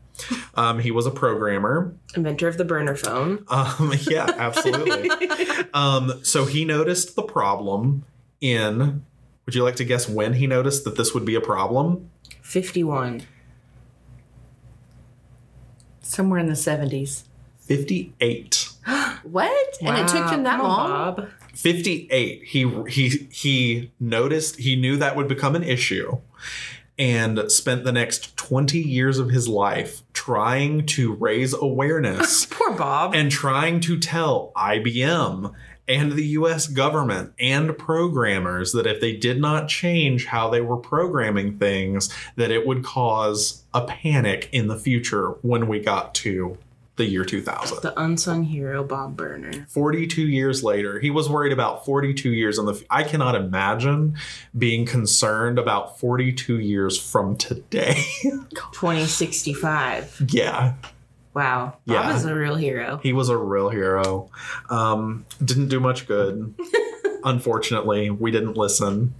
Um, 0.55 0.79
he 0.79 0.93
was 0.93 1.05
a 1.05 1.11
programmer. 1.11 1.93
Inventor 2.15 2.47
of 2.47 2.59
the 2.59 2.65
burner 2.65 2.95
phone. 2.95 3.45
Um, 3.49 3.93
yeah, 4.09 4.31
absolutely. 4.39 5.11
um, 5.75 6.21
so 6.23 6.45
he 6.45 6.65
noticed 6.65 7.17
the 7.17 7.25
problem 7.25 8.05
in. 8.41 9.05
Would 9.47 9.57
you 9.57 9.65
like 9.65 9.77
to 9.77 9.85
guess 9.85 10.09
when 10.09 10.35
he 10.35 10.47
noticed 10.47 10.85
that 10.85 10.97
this 10.97 11.13
would 11.13 11.25
be 11.25 11.35
a 11.35 11.41
problem? 11.41 12.09
51. 12.43 13.23
Somewhere 16.03 16.39
in 16.39 16.47
the 16.47 16.53
70s. 16.55 17.25
58. 17.67 18.71
What? 19.25 19.79
And 19.83 19.99
it 19.99 20.07
took 20.07 20.31
him 20.31 20.45
that 20.45 20.63
long? 20.63 20.89
Bob. 20.89 21.29
58. 21.55 22.45
He 22.45 22.83
he 22.89 23.09
he 23.33 23.91
noticed 23.99 24.57
he 24.61 24.77
knew 24.77 24.97
that 24.99 25.17
would 25.17 25.27
become 25.27 25.57
an 25.57 25.65
issue 25.65 26.19
and 26.99 27.51
spent 27.51 27.85
the 27.85 27.93
next 27.93 28.37
20 28.37 28.79
years 28.79 29.19
of 29.19 29.31
his 29.31 29.49
life 29.49 30.03
trying 30.13 30.87
to 30.87 31.15
raise 31.15 31.55
awareness 31.55 32.47
Poor 32.51 32.73
Bob. 32.73 33.15
and 33.15 33.31
trying 33.31 33.81
to 33.81 33.99
tell 33.99 34.53
IBM 34.57 35.53
and 35.89 36.13
the 36.13 36.25
US 36.29 36.67
government 36.69 37.33
and 37.39 37.77
programmers 37.77 38.73
that 38.73 38.87
if 38.87 39.01
they 39.01 39.17
did 39.17 39.41
not 39.41 39.69
change 39.69 40.27
how 40.27 40.49
they 40.49 40.61
were 40.61 40.77
programming 40.77 41.59
things 41.59 42.13
that 42.37 42.51
it 42.51 42.67
would 42.67 42.85
cause 42.85 43.65
a 43.75 43.83
panic 43.85 44.49
in 44.53 44.69
the 44.69 44.79
future 44.79 45.31
when 45.43 45.67
we 45.69 45.81
got 45.81 46.15
to 46.15 46.57
the 46.97 47.05
year 47.05 47.25
2000. 47.25 47.83
the 47.83 47.99
unsung 48.01 48.43
hero, 48.45 48.83
Bob 48.83 49.17
Burner. 49.17 49.67
42 49.69 50.23
years 50.23 50.65
later, 50.65 50.99
he 50.99 51.11
was 51.11 51.29
worried 51.29 51.53
about 51.53 51.85
42 51.85 52.31
years 52.33 52.59
in 52.59 52.65
the 52.65 52.73
f- 52.73 52.83
I 52.91 53.03
cannot 53.03 53.35
imagine 53.35 54.17
being 54.57 54.87
concerned 54.87 55.59
about 55.59 56.01
42 56.01 56.59
years 56.59 56.99
from 56.99 57.37
today. 57.37 58.03
2065. 58.73 60.23
yeah. 60.31 60.75
Wow. 61.35 61.77
Bob 61.87 61.95
Yeah. 61.95 62.17
is 62.17 62.25
a 62.25 62.35
real 62.35 62.55
hero. 62.55 62.97
He 63.03 63.13
was 63.13 63.29
a 63.29 63.37
real 63.37 63.69
hero. 63.69 64.31
Um, 64.71 65.27
didn't 65.45 65.69
do 65.69 65.81
much 65.81 66.07
good. 66.07 66.55
Unfortunately, 67.25 68.09
we 68.09 68.31
didn't 68.31 68.57
listen. 68.57 69.13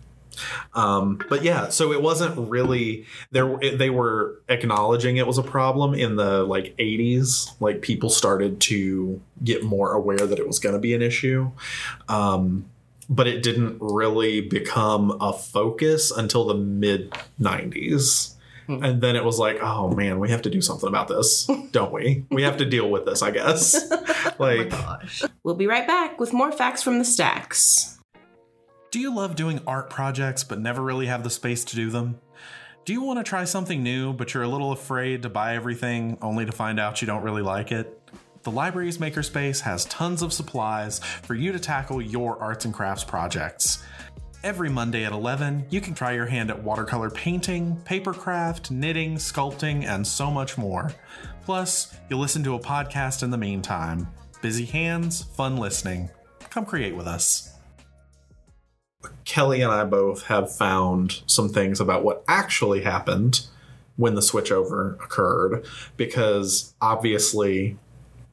Um, 0.75 1.21
but 1.29 1.43
yeah, 1.43 1.69
so 1.69 1.93
it 1.93 2.03
wasn't 2.03 2.51
really 2.51 3.07
there. 3.31 3.59
They 3.59 3.91
were 3.91 4.41
acknowledging 4.49 5.17
it 5.17 5.27
was 5.27 5.39
a 5.39 5.43
problem 5.43 5.95
in 5.95 6.17
the 6.17 6.43
like 6.45 6.77
80s. 6.79 7.51
Like 7.61 7.83
people 7.83 8.11
started 8.11 8.61
to 8.63 9.21
get 9.43 9.63
more 9.63 9.93
aware 9.93 10.27
that 10.27 10.39
it 10.39 10.47
was 10.47 10.59
going 10.59 10.75
to 10.75 10.81
be 10.81 10.95
an 10.95 11.03
issue. 11.03 11.51
Um, 12.09 12.67
but 13.09 13.27
it 13.27 13.43
didn't 13.43 13.79
really 13.81 14.41
become 14.41 15.17
a 15.21 15.33
focus 15.33 16.11
until 16.11 16.45
the 16.47 16.55
mid 16.55 17.13
90s. 17.41 18.35
And 18.69 19.01
then 19.01 19.15
it 19.15 19.25
was 19.25 19.39
like, 19.39 19.59
oh 19.63 19.95
man, 19.95 20.19
we 20.19 20.31
have 20.31 20.43
to 20.43 20.51
do 20.51 20.61
something 20.61 20.89
about 20.89 21.07
this, 21.09 21.49
don't 21.71 21.93
we? 21.93 22.25
We 22.31 22.43
have 22.43 22.57
to 22.57 22.65
deal 22.65 22.91
with 22.91 23.05
this, 23.05 23.23
I 23.23 23.31
guess. 23.31 23.77
like, 24.39 24.73
We'll 25.45 25.55
be 25.55 25.69
right 25.69 25.87
back 25.87 26.19
with 26.19 26.33
more 26.33 26.51
facts 26.51 26.83
from 26.83 26.99
the 26.99 27.05
stacks. 27.05 27.96
Do 28.97 29.03
you 29.03 29.15
love 29.15 29.37
doing 29.37 29.61
art 29.67 29.91
projects 29.91 30.43
but 30.43 30.59
never 30.59 30.81
really 30.81 31.05
have 31.05 31.23
the 31.23 31.29
space 31.29 31.67
to 31.67 31.77
do 31.77 31.91
them? 31.91 32.19
Do 32.87 32.95
you 32.95 33.03
want 33.03 33.19
to 33.19 33.29
try 33.29 33.45
something 33.45 33.83
new 33.83 34.15
but 34.15 34.33
you're 34.33 34.43
a 34.43 34.49
little 34.49 34.73
afraid 34.73 35.21
to 35.25 35.29
buy 35.29 35.55
everything 35.55 36.17
only 36.23 36.47
to 36.47 36.53
find 36.53 36.81
out 36.81 37.03
you 37.03 37.07
don't 37.07 37.23
really 37.23 37.43
like 37.43 37.73
it? 37.73 38.01
The 38.45 38.51
library's 38.51 38.97
makerspace 38.97 39.61
has 39.61 39.85
tons 39.85 40.23
of 40.23 40.33
supplies 40.33 41.01
for 41.01 41.35
you 41.35 41.53
to 41.53 41.59
tackle 41.59 42.01
your 42.01 42.43
arts 42.43 42.65
and 42.65 42.73
crafts 42.73 43.05
projects. 43.05 43.85
Every 44.43 44.71
Monday 44.71 45.05
at 45.05 45.13
11, 45.13 45.67
you 45.69 45.83
can 45.83 45.93
try 45.93 46.13
your 46.13 46.25
hand 46.25 46.49
at 46.49 46.63
watercolor 46.63 47.11
painting, 47.11 47.77
paper 47.85 48.15
craft, 48.15 48.71
knitting, 48.71 49.17
sculpting, 49.17 49.85
and 49.85 50.07
so 50.07 50.31
much 50.31 50.57
more. 50.57 50.91
Plus, 51.45 51.95
you'll 52.09 52.21
listen 52.21 52.43
to 52.45 52.55
a 52.55 52.61
podcast 52.61 53.23
in 53.23 53.29
the 53.29 53.37
meantime. 53.37 54.09
Busy 54.41 54.65
hands, 54.65 55.23
fun 55.23 55.59
listening. 55.59 56.09
Come 56.49 56.65
create 56.65 56.97
with 56.97 57.07
us. 57.07 57.56
Kelly 59.37 59.61
and 59.61 59.71
I 59.71 59.85
both 59.85 60.23
have 60.29 60.57
found 60.57 61.21
some 61.27 61.51
things 61.51 61.79
about 61.79 62.03
what 62.03 62.25
actually 62.27 62.85
happened 62.85 63.47
when 63.97 64.15
the 64.15 64.23
switchover 64.23 64.95
occurred 64.95 65.67
because 65.99 66.73
obviously 66.81 67.77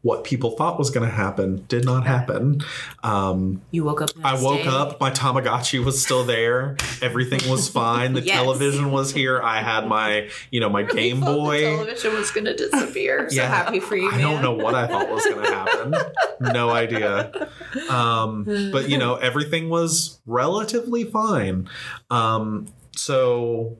what 0.04 0.24
people 0.26 0.52
thought 0.52 0.78
was 0.78 0.89
going 0.92 1.08
to 1.10 1.16
happen 1.16 1.63
did 1.70 1.86
not 1.86 2.06
happen. 2.06 2.62
Um, 3.04 3.62
You 3.72 3.86
woke 3.86 4.02
up. 4.02 4.10
I 4.24 4.39
woke 4.39 4.63
day. 4.63 4.68
up, 4.68 5.00
my 5.00 5.10
Tamagotchi 5.10 5.84
was 5.84 6.02
still 6.04 6.26
there. 6.26 6.76
Everything 7.02 7.39
was 7.50 7.70
fine. 7.70 8.12
The 8.13 8.22
Yes. 8.26 8.36
television 8.36 8.92
was 8.92 9.13
here. 9.13 9.42
I 9.42 9.62
had 9.62 9.88
my, 9.88 10.30
you 10.52 10.60
know, 10.60 10.70
my 10.70 10.84
Game 11.00 11.22
Boy. 11.22 11.62
The 11.62 11.70
television 11.78 12.13
was 12.16 12.32
going 12.32 12.46
to 12.46 12.54
disappear. 12.56 13.30
so 13.30 13.36
Yeah. 13.38 13.48
happy 13.48 13.80
for 13.80 13.96
you, 13.96 14.10
I 14.10 14.18
man. 14.18 14.22
don't 14.22 14.42
know 14.42 14.52
what 14.54 14.76
I 14.76 14.88
thought 14.88 15.10
was 15.10 15.24
going 15.26 15.46
to 15.46 15.52
happen. 15.52 15.94
no 16.54 16.70
idea. 16.70 17.50
Um, 17.89 18.44
but 18.74 18.89
you 18.89 18.98
know, 18.98 19.16
everything 19.16 19.70
was 19.70 20.20
relatively 20.26 21.06
fine. 21.06 21.70
Um, 22.12 22.68
so, 22.96 23.78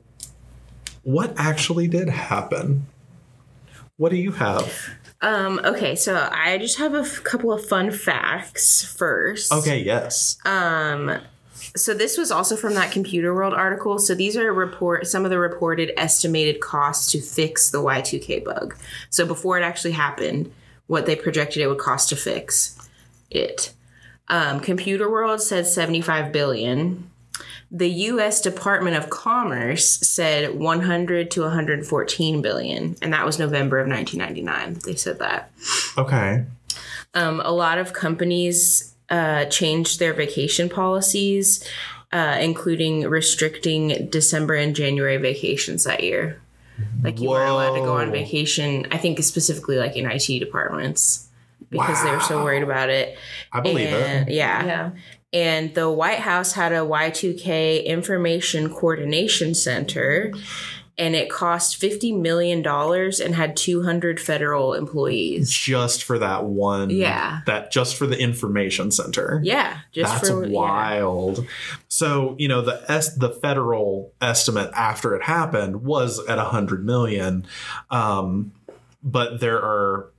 what 1.02 1.34
actually 1.36 1.86
did 1.86 2.08
happen? 2.08 2.86
What 3.98 4.08
do 4.10 4.16
you 4.16 4.32
have? 4.32 4.72
Um. 5.24 5.60
Okay. 5.64 5.94
So 5.96 6.28
I 6.30 6.58
just 6.58 6.78
have 6.78 6.94
a 6.94 6.98
f- 6.98 7.24
couple 7.24 7.52
of 7.52 7.64
fun 7.66 7.90
facts 7.90 8.84
first. 8.84 9.50
Okay, 9.52 9.82
yes. 9.82 10.36
Um, 10.44 11.18
so 11.76 11.94
this 11.94 12.18
was 12.18 12.30
also 12.30 12.56
from 12.56 12.74
that 12.74 12.92
Computer 12.92 13.34
World 13.34 13.54
article. 13.54 13.98
So 13.98 14.14
these 14.14 14.36
are 14.36 14.52
report 14.52 15.06
some 15.06 15.24
of 15.24 15.30
the 15.30 15.38
reported 15.38 15.92
estimated 15.96 16.60
costs 16.60 17.10
to 17.12 17.20
fix 17.20 17.70
the 17.70 17.78
Y2K 17.78 18.44
bug. 18.44 18.76
So 19.10 19.26
before 19.26 19.58
it 19.58 19.62
actually 19.62 19.92
happened, 19.92 20.52
what 20.86 21.06
they 21.06 21.16
projected 21.16 21.62
it 21.62 21.68
would 21.68 21.78
cost 21.78 22.10
to 22.10 22.16
fix 22.16 22.78
it. 23.30 23.72
Um, 24.28 24.60
Computer 24.60 25.10
World 25.10 25.40
said 25.40 25.66
75 25.66 26.32
billion. 26.32 27.10
The 27.74 27.88
U.S. 27.88 28.40
Department 28.40 28.96
of 28.96 29.10
Commerce 29.10 29.98
said 29.98 30.54
100 30.54 31.30
to 31.32 31.40
114 31.40 32.40
billion, 32.40 32.94
and 33.02 33.12
that 33.12 33.26
was 33.26 33.36
November 33.36 33.80
of 33.80 33.88
1999. 33.88 34.80
They 34.84 34.94
said 34.94 35.18
that. 35.18 35.50
Okay. 35.98 36.44
Um, 37.14 37.40
a 37.40 37.50
lot 37.50 37.78
of 37.78 37.92
companies 37.92 38.94
uh, 39.10 39.46
changed 39.46 39.98
their 39.98 40.14
vacation 40.14 40.68
policies, 40.68 41.68
uh, 42.12 42.38
including 42.40 43.08
restricting 43.08 44.08
December 44.08 44.54
and 44.54 44.76
January 44.76 45.16
vacations 45.16 45.82
that 45.82 46.04
year. 46.04 46.40
Like 47.02 47.20
you 47.20 47.28
weren't 47.28 47.50
allowed 47.50 47.74
to 47.74 47.80
go 47.80 47.96
on 47.96 48.12
vacation. 48.12 48.86
I 48.92 48.98
think 48.98 49.20
specifically 49.24 49.78
like 49.78 49.96
in 49.96 50.08
IT 50.08 50.26
departments 50.38 51.28
because 51.70 52.02
they 52.04 52.10
were 52.12 52.20
so 52.20 52.42
worried 52.44 52.62
about 52.62 52.88
it. 52.88 53.18
I 53.52 53.60
believe 53.60 53.88
and, 53.88 54.28
it. 54.28 54.34
Yeah. 54.34 54.64
Yeah. 54.64 54.90
And 55.34 55.74
the 55.74 55.90
White 55.90 56.20
House 56.20 56.52
had 56.52 56.72
a 56.72 56.76
Y2K 56.76 57.84
Information 57.84 58.72
Coordination 58.72 59.52
Center, 59.54 60.32
and 60.96 61.16
it 61.16 61.28
cost 61.28 61.82
$50 61.82 62.20
million 62.20 62.64
and 62.64 63.34
had 63.34 63.56
200 63.56 64.20
federal 64.20 64.74
employees. 64.74 65.50
Just 65.50 66.04
for 66.04 66.20
that 66.20 66.44
one. 66.44 66.90
Yeah. 66.90 67.40
That 67.46 67.72
just 67.72 67.96
for 67.96 68.06
the 68.06 68.16
information 68.16 68.92
center. 68.92 69.40
Yeah, 69.42 69.80
just 69.90 70.14
That's 70.14 70.30
for 70.30 70.44
yeah. 70.44 70.52
wild. 70.52 71.44
So 71.88 72.36
you 72.38 72.46
know 72.46 72.62
the 72.62 72.84
es- 72.88 73.16
the 73.16 73.30
federal 73.30 74.12
estimate 74.20 74.70
after 74.74 75.16
it 75.16 75.24
happened 75.24 75.82
was 75.82 76.24
at 76.28 76.38
a 76.38 76.44
hundred 76.44 76.84
million, 76.84 77.46
um, 77.90 78.52
but 79.02 79.40
there 79.40 79.58
are 79.58 80.10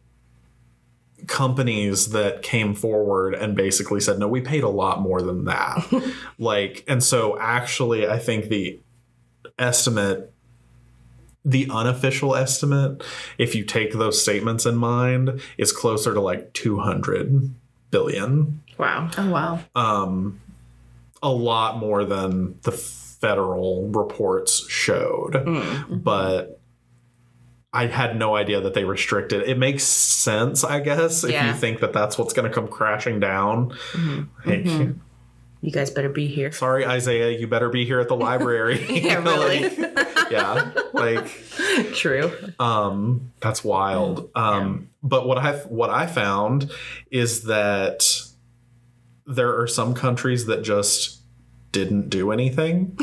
companies 1.28 2.10
that 2.10 2.42
came 2.42 2.74
forward 2.74 3.34
and 3.34 3.56
basically 3.56 4.00
said 4.00 4.20
no 4.20 4.28
we 4.28 4.42
paid 4.42 4.64
a 4.64 4.70
lot 4.70 5.02
more 5.02 5.22
than 5.22 5.46
that 5.46 5.78
like 6.38 6.84
and 6.88 7.04
so 7.04 7.38
actually 7.40 8.08
i 8.08 8.20
think 8.20 8.46
the 8.46 8.80
estimate 9.58 10.32
the 11.44 11.68
unofficial 11.72 12.36
estimate 12.36 13.04
if 13.38 13.56
you 13.56 13.64
take 13.64 13.94
those 13.94 14.22
statements 14.22 14.66
in 14.66 14.76
mind 14.76 15.40
is 15.58 15.72
closer 15.72 16.14
to 16.14 16.20
like 16.20 16.52
200 16.54 17.54
billion 17.92 18.62
Wow. 18.78 19.10
Oh, 19.18 19.30
wow. 19.30 19.60
um, 19.76 20.42
a 21.24 21.30
lot 21.30 21.78
more 21.78 22.04
than 22.04 22.60
the 22.64 22.72
federal 22.72 23.88
reports 23.88 24.68
showed. 24.70 25.34
Mm. 25.34 26.04
But 26.04 26.60
I 27.76 27.88
had 27.88 28.18
no 28.18 28.36
idea 28.36 28.62
that 28.62 28.74
they 28.74 28.84
restricted. 28.86 29.44
It 29.48 29.58
makes 29.58 29.84
sense, 29.84 30.64
I 30.64 30.80
guess, 30.80 31.24
if 31.24 31.32
Yeah. 31.32 31.48
you 31.48 31.54
think 31.54 31.82
that 31.82 31.92
that's 31.94 32.18
what's 32.18 32.34
going 32.34 32.48
to 32.50 32.54
come 32.54 32.68
crashing 32.68 33.20
down. 33.20 33.78
Like, 34.46 34.66
You 35.62 35.72
guys 35.72 35.90
better 35.90 36.10
be 36.10 36.28
here. 36.28 36.52
Sorry, 36.52 36.86
Isaiah, 36.86 37.38
you 37.40 37.48
better 37.48 37.70
be 37.70 37.86
here 37.86 38.00
at 38.00 38.08
the 38.08 38.16
library. 38.16 38.86
Yeah, 38.90 39.24
really. 39.24 39.70
Like, 39.70 40.32
yeah, 40.32 40.72
like 40.94 41.28
True. 41.94 42.32
um, 42.60 43.32
that's 43.42 43.64
wild. 43.64 44.30
Um, 44.36 44.90
But 45.04 45.28
what 45.28 45.38
I 45.38 45.54
what 45.68 45.90
I 45.90 46.06
found 46.08 46.72
is 47.12 47.44
that 47.44 48.04
there 49.28 49.60
are 49.60 49.68
some 49.68 49.94
countries 49.96 50.46
that 50.46 50.62
just 50.64 51.22
didn't 51.72 52.10
do 52.10 52.32
anything. 52.32 52.98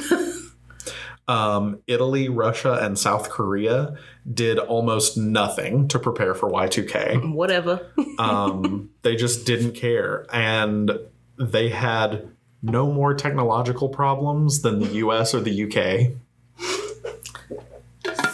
Um, 1.29 1.81
Italy, 1.87 2.29
Russia, 2.29 2.79
and 2.83 2.99
South 2.99 3.31
Korea 3.31 3.97
did 4.33 4.59
almost 4.59 5.17
nothing 5.17 5.89
to 5.89 5.99
prepare 5.99 6.35
for 6.35 6.51
Y2K. 6.51 7.33
Whatever. 7.35 7.87
Um, 8.19 8.91
they 9.01 9.17
just 9.17 9.47
didn't 9.47 9.73
care, 9.73 10.27
and 10.31 10.93
they 11.39 11.71
had 11.71 12.29
no 12.63 12.93
more 12.93 13.15
technological 13.15 13.89
problems 13.89 14.61
than 14.61 14.81
the 14.81 14.89
U.S. 14.97 15.35
or 15.35 15.41
the 15.41 15.65
UK. 15.65 16.13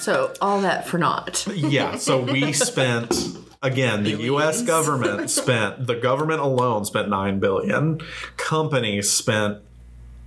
So 0.01 0.33
all 0.40 0.61
that 0.62 0.87
for 0.87 0.98
naught. 0.98 1.46
Yeah, 1.46 1.96
so 1.96 2.18
we 2.33 2.53
spent 2.53 3.14
again 3.62 4.05
the 4.05 4.22
US 4.22 4.62
government 4.62 5.31
spent 5.31 5.87
the 5.87 5.96
government 5.96 6.40
alone 6.40 6.85
spent 6.85 7.09
9 7.09 7.40
billion. 7.40 8.01
Companies 8.37 9.11
spent 9.11 9.59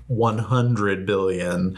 100 0.08 1.06
billion 1.06 1.78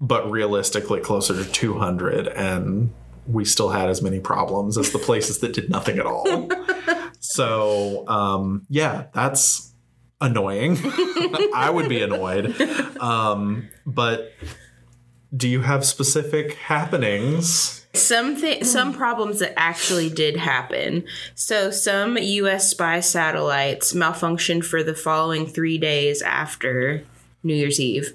but 0.00 0.30
realistically 0.30 1.00
closer 1.00 1.34
to 1.34 1.50
200 1.50 2.28
and 2.28 2.92
we 3.26 3.44
still 3.44 3.68
had 3.68 3.90
as 3.90 4.00
many 4.00 4.20
problems 4.20 4.78
as 4.78 4.92
the 4.92 4.98
places 4.98 5.40
that 5.40 5.52
did 5.52 5.68
nothing 5.68 5.98
at 5.98 6.06
all. 6.06 6.48
So, 7.20 8.06
um 8.06 8.64
yeah, 8.68 9.06
that's 9.12 9.72
annoying. 10.20 10.78
I 11.54 11.68
would 11.68 11.88
be 11.88 12.00
annoyed. 12.00 12.54
Um 13.00 13.68
but 13.84 14.32
do 15.36 15.48
you 15.48 15.60
have 15.62 15.84
specific 15.84 16.54
happenings? 16.54 17.86
Some 17.94 18.36
th- 18.40 18.64
some 18.64 18.92
problems 18.94 19.40
that 19.40 19.58
actually 19.58 20.08
did 20.10 20.36
happen. 20.36 21.04
So 21.34 21.70
some 21.70 22.16
U.S. 22.16 22.70
spy 22.70 23.00
satellites 23.00 23.92
malfunctioned 23.92 24.64
for 24.64 24.82
the 24.82 24.94
following 24.94 25.46
three 25.46 25.78
days 25.78 26.22
after 26.22 27.04
New 27.42 27.54
Year's 27.54 27.80
Eve, 27.80 28.12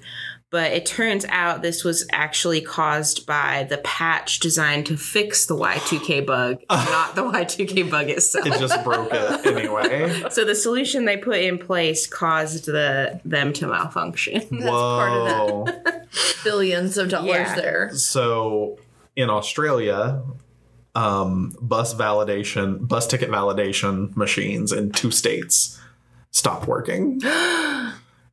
but 0.54 0.70
it 0.70 0.86
turns 0.86 1.24
out 1.30 1.62
this 1.62 1.82
was 1.82 2.06
actually 2.12 2.60
caused 2.60 3.26
by 3.26 3.66
the 3.68 3.78
patch 3.78 4.38
designed 4.38 4.86
to 4.86 4.96
fix 4.96 5.46
the 5.46 5.56
Y2K 5.56 6.24
bug, 6.24 6.62
not 6.70 7.16
the 7.16 7.22
Y2K 7.22 7.90
bug 7.90 8.08
itself. 8.08 8.46
It 8.46 8.60
just 8.60 8.84
broke 8.84 9.08
it 9.10 9.46
anyway. 9.46 10.22
So 10.30 10.44
the 10.44 10.54
solution 10.54 11.06
they 11.06 11.16
put 11.16 11.40
in 11.40 11.58
place 11.58 12.06
caused 12.06 12.66
the 12.66 13.20
them 13.24 13.52
to 13.54 13.66
malfunction. 13.66 14.42
Whoa. 14.52 15.64
part 15.64 15.74
of 15.74 16.44
Billions 16.44 16.98
of 16.98 17.08
dollars 17.08 17.30
Yeah. 17.30 17.54
there. 17.56 17.90
So 17.94 18.78
in 19.16 19.30
Australia, 19.30 20.22
um, 20.94 21.52
bus 21.60 21.94
validation, 21.94 22.86
bus 22.86 23.08
ticket 23.08 23.28
validation 23.28 24.16
machines 24.16 24.70
in 24.70 24.92
two 24.92 25.10
states 25.10 25.80
stopped 26.30 26.68
working. 26.68 27.20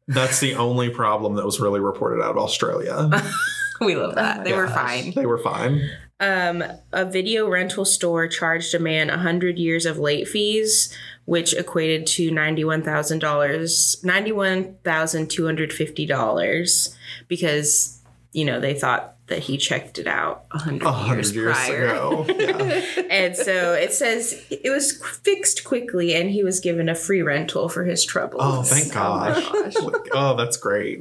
That's 0.07 0.39
the 0.39 0.55
only 0.55 0.89
problem 0.89 1.35
that 1.35 1.45
was 1.45 1.59
really 1.59 1.79
reported 1.79 2.23
out 2.23 2.31
of 2.31 2.37
Australia. 2.37 3.09
we 3.81 3.95
love 3.95 4.15
that. 4.15 4.43
They 4.43 4.53
were 4.53 4.65
Gosh, 4.67 4.75
fine. 4.75 5.13
They 5.13 5.25
were 5.25 5.37
fine. 5.37 5.89
Um, 6.19 6.63
a 6.93 7.05
video 7.05 7.49
rental 7.49 7.83
store 7.83 8.27
charged 8.27 8.75
a 8.75 8.79
man 8.79 9.07
100 9.07 9.57
years 9.57 9.87
of 9.87 9.97
late 9.97 10.27
fees, 10.27 10.95
which 11.25 11.53
equated 11.53 12.05
to 12.07 12.29
$91,000, 12.29 14.05
$91,250 14.05 16.95
because, 17.27 18.01
you 18.33 18.45
know, 18.45 18.59
they 18.59 18.75
thought 18.75 19.15
that 19.31 19.39
he 19.39 19.57
checked 19.57 19.97
it 19.97 20.07
out 20.07 20.43
100, 20.51 20.85
A 20.85 20.91
hundred 20.91 21.15
years, 21.15 21.35
years 21.35 21.55
prior. 21.57 21.85
ago. 21.85 22.25
Yeah. 22.41 22.81
And 23.09 23.35
so 23.35 23.73
it 23.73 23.93
says 23.93 24.45
it 24.49 24.69
was 24.69 25.01
fixed 25.23 25.63
quickly 25.63 26.13
and 26.13 26.29
he 26.29 26.43
was 26.43 26.59
given 26.59 26.89
a 26.89 26.95
free 26.95 27.21
rental 27.21 27.69
for 27.69 27.83
his 27.83 28.03
troubles. 28.03 28.41
Oh, 28.43 28.61
thank 28.63 28.93
gosh. 28.93 29.43
oh, 30.13 30.35
that's 30.35 30.57
great. 30.57 30.99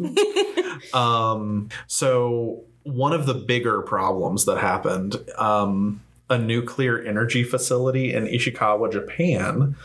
um, 0.94 1.68
so 1.86 2.62
one 2.84 3.12
of 3.12 3.26
the 3.26 3.34
bigger 3.34 3.82
problems 3.82 4.44
that 4.44 4.58
happened, 4.58 5.16
um, 5.36 6.02
a 6.28 6.38
nuclear 6.38 7.00
energy 7.00 7.42
facility 7.42 8.14
in 8.14 8.26
Ishikawa, 8.26 8.92
Japan, 8.92 9.76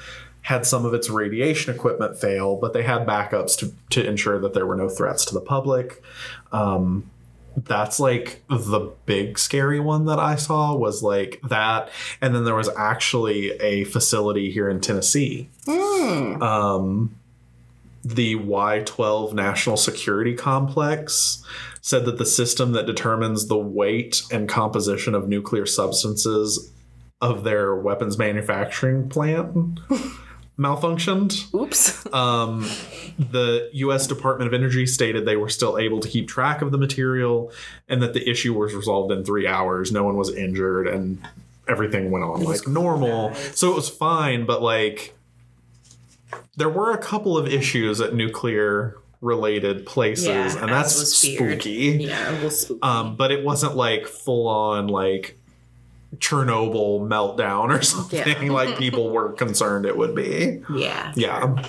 had 0.41 0.65
some 0.65 0.85
of 0.85 0.93
its 0.93 1.09
radiation 1.09 1.73
equipment 1.73 2.17
fail, 2.19 2.55
but 2.55 2.73
they 2.73 2.83
had 2.83 3.07
backups 3.07 3.57
to, 3.57 3.73
to 3.89 4.05
ensure 4.07 4.39
that 4.39 4.53
there 4.53 4.65
were 4.67 4.75
no 4.75 4.87
threats 4.89 5.25
to 5.25 5.33
the 5.33 5.41
public. 5.41 6.03
Um, 6.51 7.09
that's 7.55 7.99
like 7.99 8.43
the 8.49 8.91
big 9.05 9.39
scary 9.39 9.79
one 9.79 10.05
that 10.05 10.19
I 10.19 10.35
saw 10.35 10.75
was 10.75 11.01
like 11.01 11.39
that. 11.47 11.89
And 12.21 12.35
then 12.35 12.43
there 12.43 12.55
was 12.55 12.69
actually 12.77 13.51
a 13.61 13.85
facility 13.85 14.51
here 14.51 14.69
in 14.69 14.81
Tennessee. 14.81 15.49
Um, 16.41 17.15
the 18.03 18.35
Y12 18.35 19.33
National 19.33 19.77
Security 19.77 20.35
Complex 20.35 21.43
said 21.81 22.05
that 22.05 22.17
the 22.17 22.25
system 22.25 22.73
that 22.73 22.85
determines 22.85 23.47
the 23.47 23.57
weight 23.57 24.23
and 24.31 24.49
composition 24.49 25.15
of 25.15 25.27
nuclear 25.27 25.65
substances 25.65 26.71
of 27.21 27.43
their 27.43 27.75
weapons 27.75 28.17
manufacturing 28.17 29.09
plant 29.09 29.79
malfunctioned. 30.57 31.53
Oops. 31.53 32.05
Um, 32.15 32.61
the 33.19 33.69
U.S. 33.73 34.07
Department 34.07 34.47
of 34.47 34.53
Energy 34.53 34.85
stated 34.85 35.25
they 35.25 35.35
were 35.35 35.49
still 35.49 35.77
able 35.77 35.99
to 35.99 36.07
keep 36.07 36.29
track 36.29 36.61
of 36.61 36.71
the 36.71 36.77
material 36.77 37.51
and 37.89 38.01
that 38.01 38.13
the 38.13 38.29
issue 38.29 38.53
was 38.53 38.73
resolved 38.73 39.11
in 39.11 39.25
three 39.25 39.47
hours. 39.47 39.91
No 39.91 40.05
one 40.05 40.15
was 40.15 40.33
injured 40.33 40.87
and 40.87 41.21
everything 41.67 42.09
went 42.09 42.23
on 42.23 42.43
like 42.43 42.67
normal. 42.67 43.33
So 43.33 43.71
it 43.71 43.75
was 43.75 43.89
fine, 43.89 44.45
but 44.45 44.61
like 44.61 45.13
there 46.55 46.69
were 46.69 46.91
a 46.93 46.97
couple 46.97 47.37
of 47.37 47.47
issues 47.47 47.99
at 47.99 48.13
nuclear 48.13 48.97
related 49.19 49.85
places, 49.85 50.27
Yeah, 50.27 50.61
and 50.61 50.71
that's 50.71 50.93
spooky. 51.13 51.97
Yeah, 52.01 52.33
it 52.33 52.43
was 52.43 52.61
spooky. 52.61 52.81
Um, 52.81 53.17
but 53.17 53.31
it 53.31 53.43
wasn't 53.43 53.75
like 53.75 54.05
full 54.05 54.47
on 54.47 54.87
like 54.87 55.37
Chernobyl 56.19 57.01
meltdown 57.07 57.69
or 57.77 57.81
something 57.93 58.49
like 58.51 58.77
people 58.77 59.09
were 59.11 59.33
concerned 59.33 59.85
it 59.85 59.97
would 59.97 60.15
be. 60.15 60.61
yeah. 60.75 61.11
Yeah. 61.15 61.63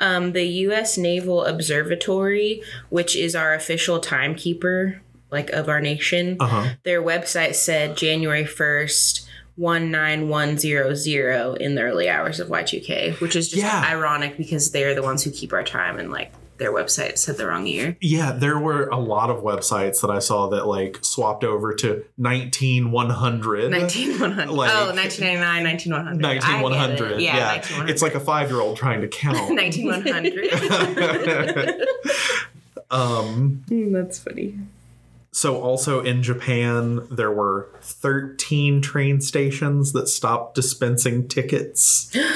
Um, 0.00 0.32
the 0.32 0.44
U.S. 0.44 0.96
Naval 0.98 1.44
Observatory, 1.44 2.62
which 2.90 3.16
is 3.16 3.34
our 3.34 3.54
official 3.54 3.98
timekeeper, 3.98 5.00
like 5.30 5.50
of 5.50 5.68
our 5.68 5.80
nation, 5.80 6.36
Uh 6.40 6.46
huh. 6.46 6.68
their 6.84 7.02
website 7.02 7.54
said 7.54 7.96
January 7.96 8.44
first. 8.44 9.24
19100 9.60 11.56
in 11.60 11.74
the 11.74 11.82
early 11.82 12.08
hours 12.08 12.38
of 12.38 12.46
Y2K, 12.48 13.20
which 13.20 13.34
is 13.34 13.48
just 13.48 13.60
Yeah. 13.62 13.82
ironic 13.84 14.36
because 14.36 14.70
they're 14.70 14.94
the 14.94 15.02
ones 15.02 15.24
who 15.24 15.32
keep 15.32 15.52
our 15.52 15.64
time 15.64 15.98
and 15.98 16.12
like 16.12 16.32
their 16.58 16.72
website 16.72 17.18
said 17.18 17.36
the 17.36 17.46
wrong 17.46 17.66
year. 17.66 17.96
Yeah, 18.00 18.32
there 18.32 18.58
were 18.58 18.88
a 18.88 18.98
lot 18.98 19.30
of 19.30 19.42
websites 19.42 20.00
that 20.02 20.10
I 20.10 20.18
saw 20.18 20.48
that 20.48 20.66
like 20.66 20.98
swapped 21.02 21.44
over 21.44 21.72
to 21.74 22.04
19100. 22.18 23.70
19100. 23.70 24.50
Like- 24.50 24.70
oh, 24.74 24.92
1999, 24.94 25.62
19100. 25.62 26.20
19100. 26.20 27.20
Yeah, 27.20 27.36
Yeah. 27.36 27.46
19100. 27.56 27.90
It's 27.92 28.02
like 28.02 28.14
a 28.14 28.20
five 28.20 28.50
year 28.50 28.60
old 28.60 28.76
trying 28.76 29.00
to 29.00 29.08
count. 29.08 29.38
19100. 29.54 31.86
um, 32.90 33.64
Hmm, 33.68 33.92
That's 33.92 34.18
funny. 34.18 34.58
so, 35.30 35.60
also 35.60 36.02
in 36.02 36.22
Japan, 36.22 37.06
there 37.10 37.30
were 37.30 37.68
13 37.82 38.80
train 38.82 39.20
stations 39.20 39.92
that 39.92 40.08
stopped 40.08 40.54
dispensing 40.54 41.28
tickets. 41.28 42.16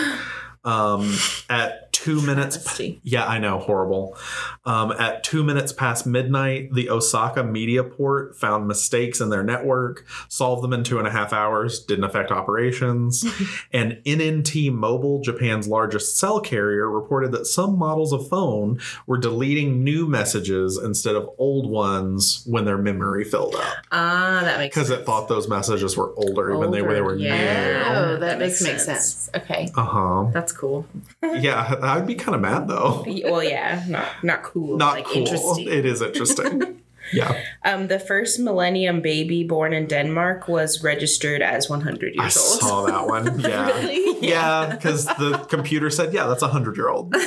Um, 0.65 1.17
at 1.51 1.92
two 2.03 2.21
minutes. 2.23 2.57
Travesty. 2.57 3.01
Yeah, 3.05 3.27
I 3.27 3.39
know, 3.39 3.59
horrible. 3.59 4.17
Um, 4.65 4.93
at 4.93 5.23
two 5.25 5.43
minutes 5.45 5.73
past 5.73 6.07
midnight, 6.07 6.73
the 6.73 6.91
Osaka 6.91 7.43
media 7.45 7.85
port 7.85 8.37
found 8.37 8.67
mistakes 8.67 9.21
in 9.21 9.31
their 9.31 9.43
network, 9.43 10.05
solved 10.29 10.63
them 10.65 10.73
in 10.73 10.85
two 10.85 10.99
and 10.99 11.07
a 11.07 11.11
half 11.11 11.33
hours, 11.33 11.81
didn't 11.85 12.05
affect 12.05 12.31
operations. 12.31 13.25
and 13.73 14.01
NNT 14.05 14.73
Mobile, 14.73 15.21
Japan's 15.21 15.69
largest 15.69 16.19
cell 16.19 16.41
carrier, 16.41 16.91
reported 16.91 17.33
that 17.33 17.47
some 17.47 17.79
models 17.79 18.13
of 18.13 18.29
phone 18.29 18.81
were 19.07 19.19
deleting 19.19 19.85
new 19.85 20.07
messages 20.07 20.79
instead 20.83 21.15
of 21.15 21.29
old 21.39 21.71
ones 21.71 22.45
when 22.47 22.65
their 22.65 22.79
memory 22.79 23.25
filled 23.25 23.55
up 23.55 23.75
Ah, 23.93 24.41
that 24.43 24.59
makes 24.59 24.75
because 24.75 24.91
it 24.91 25.05
thought 25.07 25.29
those 25.29 25.49
messages 25.49 25.97
were 25.97 26.13
older, 26.17 26.55
even 26.55 26.71
they, 26.71 26.83
were 26.83 26.95
they 26.95 27.01
were 27.01 27.17
yeah. 27.17 27.85
Oh, 27.87 28.11
That 28.13 28.21
that, 28.21 28.39
makes 28.39 28.59
does 28.59 28.85
sense. 28.85 28.85
sense. 28.85 29.31
Okay. 29.35 29.69
Uh 29.77 29.85
huh. 29.85 30.31
That's 30.33 30.53
cool. 30.53 30.87
Yeah, 31.23 31.75
I'd 31.93 32.07
be 32.07 32.15
kind 32.15 32.35
of 32.35 32.41
mad 32.41 32.69
though. 32.69 33.05
Well, 33.25 33.43
yeah, 33.43 33.85
not 33.89 34.25
not 34.25 34.43
cool. 34.43 34.77
Not 34.77 34.95
like 34.95 35.07
cool. 35.07 35.17
interesting. 35.19 35.69
It 35.69 35.85
is 35.85 36.01
interesting. 36.03 36.81
yeah. 37.13 37.43
Um, 37.65 37.89
the 37.89 37.99
first 37.99 38.41
millennium 38.41 39.01
baby 39.01 39.45
born 39.45 39.73
in 39.73 39.87
Denmark 39.87 40.49
was 40.49 40.83
registered 40.83 41.43
as 41.43 41.69
100 41.69 42.15
I 42.19 42.23
years 42.23 42.37
old. 42.37 42.63
I 42.63 42.67
saw 42.67 42.87
that 42.87 43.07
one. 43.07 43.41
Yeah. 43.53 43.67
Really? 43.67 44.27
Yeah, 44.27 44.69
because 44.71 45.07
the 45.07 45.45
computer 45.49 45.91
said, 45.91 46.15
yeah, 46.15 46.27
that's 46.27 46.43
a 46.43 46.47
100 46.47 46.77
year 46.77 46.89
old. 46.89 47.15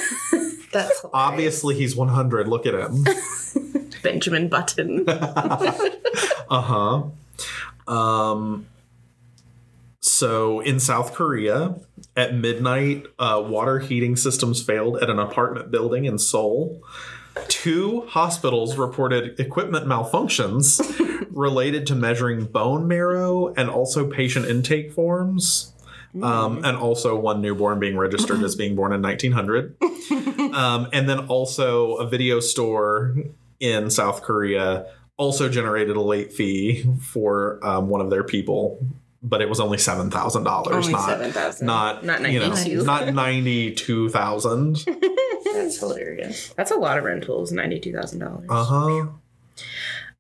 That's 0.72 1.00
hilarious. 1.00 1.06
Obviously, 1.14 1.76
he's 1.76 1.96
100. 1.96 2.50
Look 2.50 2.66
at 2.66 2.74
him. 2.74 3.06
Benjamin 4.04 4.50
Button. 4.50 5.06
Uh 5.08 6.12
huh. 6.50 7.04
Um, 7.88 8.68
so 10.16 10.62
in 10.62 10.80
South 10.80 11.14
Korea, 11.14 11.76
at 12.16 12.34
midnight, 12.34 13.06
uh, 13.20 13.44
water 13.46 13.80
heating 13.80 14.16
systems 14.16 14.64
failed 14.64 14.98
at 15.04 15.10
an 15.10 15.20
apartment 15.20 15.72
building 15.72 16.06
in 16.06 16.18
Seoul. 16.18 16.82
Two 17.50 18.06
hospitals 18.08 18.78
reported 18.78 19.38
equipment 19.42 19.86
malfunctions 19.88 20.80
related 21.32 21.86
to 21.88 21.96
measuring 21.96 22.46
bone 22.46 22.88
marrow 22.88 23.54
and 23.56 23.70
also 23.70 24.10
patient 24.10 24.46
intake 24.46 24.94
forms. 24.94 25.74
Um, 26.24 26.64
and 26.64 26.78
also 26.78 27.20
one 27.20 27.42
newborn 27.42 27.78
being 27.78 27.98
registered 27.98 28.42
as 28.42 28.56
being 28.56 28.74
born 28.74 28.94
in 28.94 29.02
1900. 29.02 29.76
Um, 30.56 30.88
and 30.94 31.10
then 31.10 31.28
also 31.28 31.96
a 31.96 32.08
video 32.08 32.40
store 32.40 33.14
in 33.60 33.90
South 33.90 34.22
Korea 34.22 34.86
also 35.18 35.50
generated 35.50 35.98
a 35.98 36.02
late 36.02 36.32
fee 36.32 36.86
for 37.02 37.60
um, 37.66 37.90
one 37.90 38.00
of 38.00 38.10
their 38.10 38.24
people, 38.24 38.80
but 39.28 39.42
it 39.42 39.50
was 39.50 39.60
only 39.60 39.78
seven 39.78 40.10
thousand 40.12 40.44
dollars, 40.44 40.86
Only 40.86 40.94
not 40.94 41.10
7,000. 41.10 41.66
not 41.66 42.06
Not 42.06 42.32
you 42.32 42.40
know, 42.40 42.50
92. 42.50 42.84
not 42.84 43.14
ninety 43.14 43.74
two 43.74 44.10
thousand. 44.10 44.86
That's 45.54 45.80
hilarious. 45.80 46.54
That's 46.58 46.72
a 46.72 46.76
lot 46.76 46.98
of 46.98 47.06
rentals, 47.06 47.54
$92,000. 47.54 48.46
Uh 48.50 48.64
huh. 48.66 49.08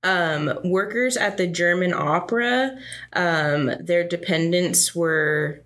um, 0.04 0.58
workers 0.64 1.18
at 1.18 1.36
the 1.38 1.46
German 1.48 1.94
opera, 1.94 2.78
um, 3.14 3.72
their 3.82 4.08
dependents 4.08 4.96
were 4.96 5.62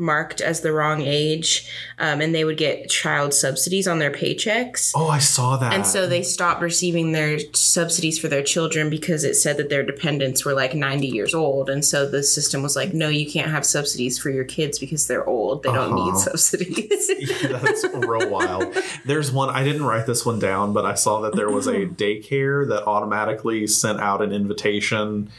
marked 0.00 0.40
as 0.40 0.60
the 0.60 0.70
wrong 0.72 1.02
age, 1.02 1.68
um, 1.98 2.20
and 2.20 2.32
they 2.34 2.44
would 2.44 2.56
get 2.56 2.88
child 2.88 3.34
subsidies 3.34 3.88
on 3.88 3.98
their 3.98 4.12
paychecks. 4.12 4.92
Oh, 4.94 5.08
I 5.08 5.18
saw 5.18 5.56
that. 5.56 5.72
And 5.74 5.84
so 5.84 6.06
they 6.06 6.22
stopped 6.22 6.62
receiving 6.62 7.10
their 7.12 7.38
subsidies 7.52 8.18
for 8.18 8.28
their 8.28 8.42
children 8.44 8.90
because 8.90 9.24
it 9.24 9.34
said 9.34 9.56
that 9.56 9.68
their 9.70 9.82
dependents 9.82 10.44
were 10.44 10.54
like 10.54 10.72
90 10.74 11.08
years 11.08 11.34
old. 11.34 11.68
And 11.68 11.84
so 11.84 12.08
the 12.08 12.22
system 12.22 12.62
was 12.62 12.76
like, 12.76 12.94
no, 12.94 13.08
you 13.08 13.28
can't 13.30 13.50
have 13.50 13.66
subsidies 13.66 14.18
for 14.18 14.30
your 14.30 14.44
kids 14.44 14.78
because 14.78 15.06
they're 15.08 15.26
old. 15.28 15.64
They 15.64 15.72
don't 15.72 15.94
need 15.94 16.10
Uh-huh. 16.10 16.16
subsidies. 16.36 17.08
That's 17.42 17.84
real 17.92 18.30
wild. 18.30 18.76
There's 19.04 19.32
one, 19.32 19.50
I 19.50 19.64
didn't 19.64 19.84
write 19.84 20.06
this 20.06 20.24
one 20.24 20.38
down, 20.38 20.72
but 20.72 20.84
I 20.86 20.94
saw 20.94 21.20
that 21.22 21.34
there 21.34 21.50
was 21.50 21.66
a 21.66 21.86
daycare 21.86 22.68
that 22.68 22.86
automatically 22.86 23.66
sent 23.66 24.00
out 24.00 24.22
an 24.22 24.32
invitation, 24.32 25.30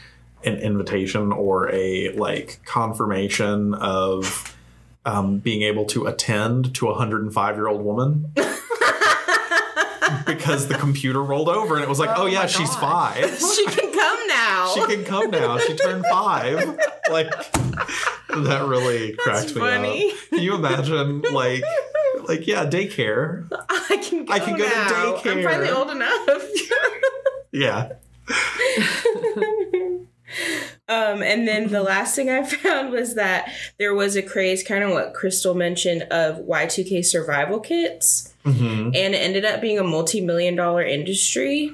an 0.44 0.56
invitation 0.56 1.32
or 1.32 1.70
a 1.72 2.10
like 2.12 2.60
confirmation 2.64 3.74
of 3.74 4.56
um, 5.04 5.38
being 5.38 5.62
able 5.62 5.84
to 5.86 6.06
attend 6.06 6.74
to 6.74 6.86
a 6.86 6.90
105 6.90 7.56
year 7.56 7.68
old 7.68 7.82
woman. 7.82 8.32
because 10.26 10.68
the 10.68 10.74
computer 10.74 11.22
rolled 11.22 11.48
over 11.48 11.74
and 11.74 11.84
it 11.84 11.88
was 11.88 11.98
like, 11.98 12.10
oh, 12.10 12.22
Oh 12.22 12.26
yeah, 12.26 12.46
she's 12.46 12.74
five. 12.76 13.38
she 13.56 13.66
can 13.66 13.92
come 13.92 14.26
now. 14.28 14.72
she 14.74 14.86
can 14.86 15.04
come 15.04 15.30
now. 15.30 15.58
She 15.58 15.74
turned 15.74 16.04
five. 16.06 16.78
Like 17.10 17.28
that 18.28 18.66
really 18.68 19.14
cracked 19.14 19.56
me 19.56 19.60
funny. 19.60 20.12
up. 20.12 20.18
Can 20.28 20.38
you 20.42 20.54
imagine 20.54 21.22
like 21.32 21.64
like 22.28 22.46
yeah, 22.46 22.66
daycare. 22.66 23.48
I 23.68 23.96
can 23.96 24.26
go 24.26 24.32
I 24.32 24.38
can 24.38 24.56
go 24.56 24.68
to 24.68 24.70
daycare. 24.70 25.38
I'm 25.38 25.42
finally 25.42 25.70
old 25.70 25.90
enough. 25.90 26.44
Yeah. 27.50 27.94
Um, 30.90 31.22
and 31.22 31.46
then 31.46 31.68
the 31.68 31.82
last 31.94 32.16
thing 32.16 32.28
I 32.28 32.42
found 32.42 32.90
was 32.90 33.14
that 33.14 33.50
there 33.78 33.94
was 33.94 34.16
a 34.16 34.22
craze, 34.22 34.62
kind 34.62 34.84
of 34.84 34.90
what 34.90 35.14
Chrystal 35.14 35.54
mentioned, 35.54 36.02
of 36.10 36.38
Y2K 36.38 37.04
survival 37.04 37.60
kits. 37.60 38.34
hmm 38.44 38.90
And 38.94 39.14
it 39.14 39.18
ended 39.18 39.44
up 39.44 39.60
being 39.60 39.78
a 39.78 39.84
multi 39.84 40.20
million 40.20 40.56
dollar 40.56 40.82
industry. 40.82 41.72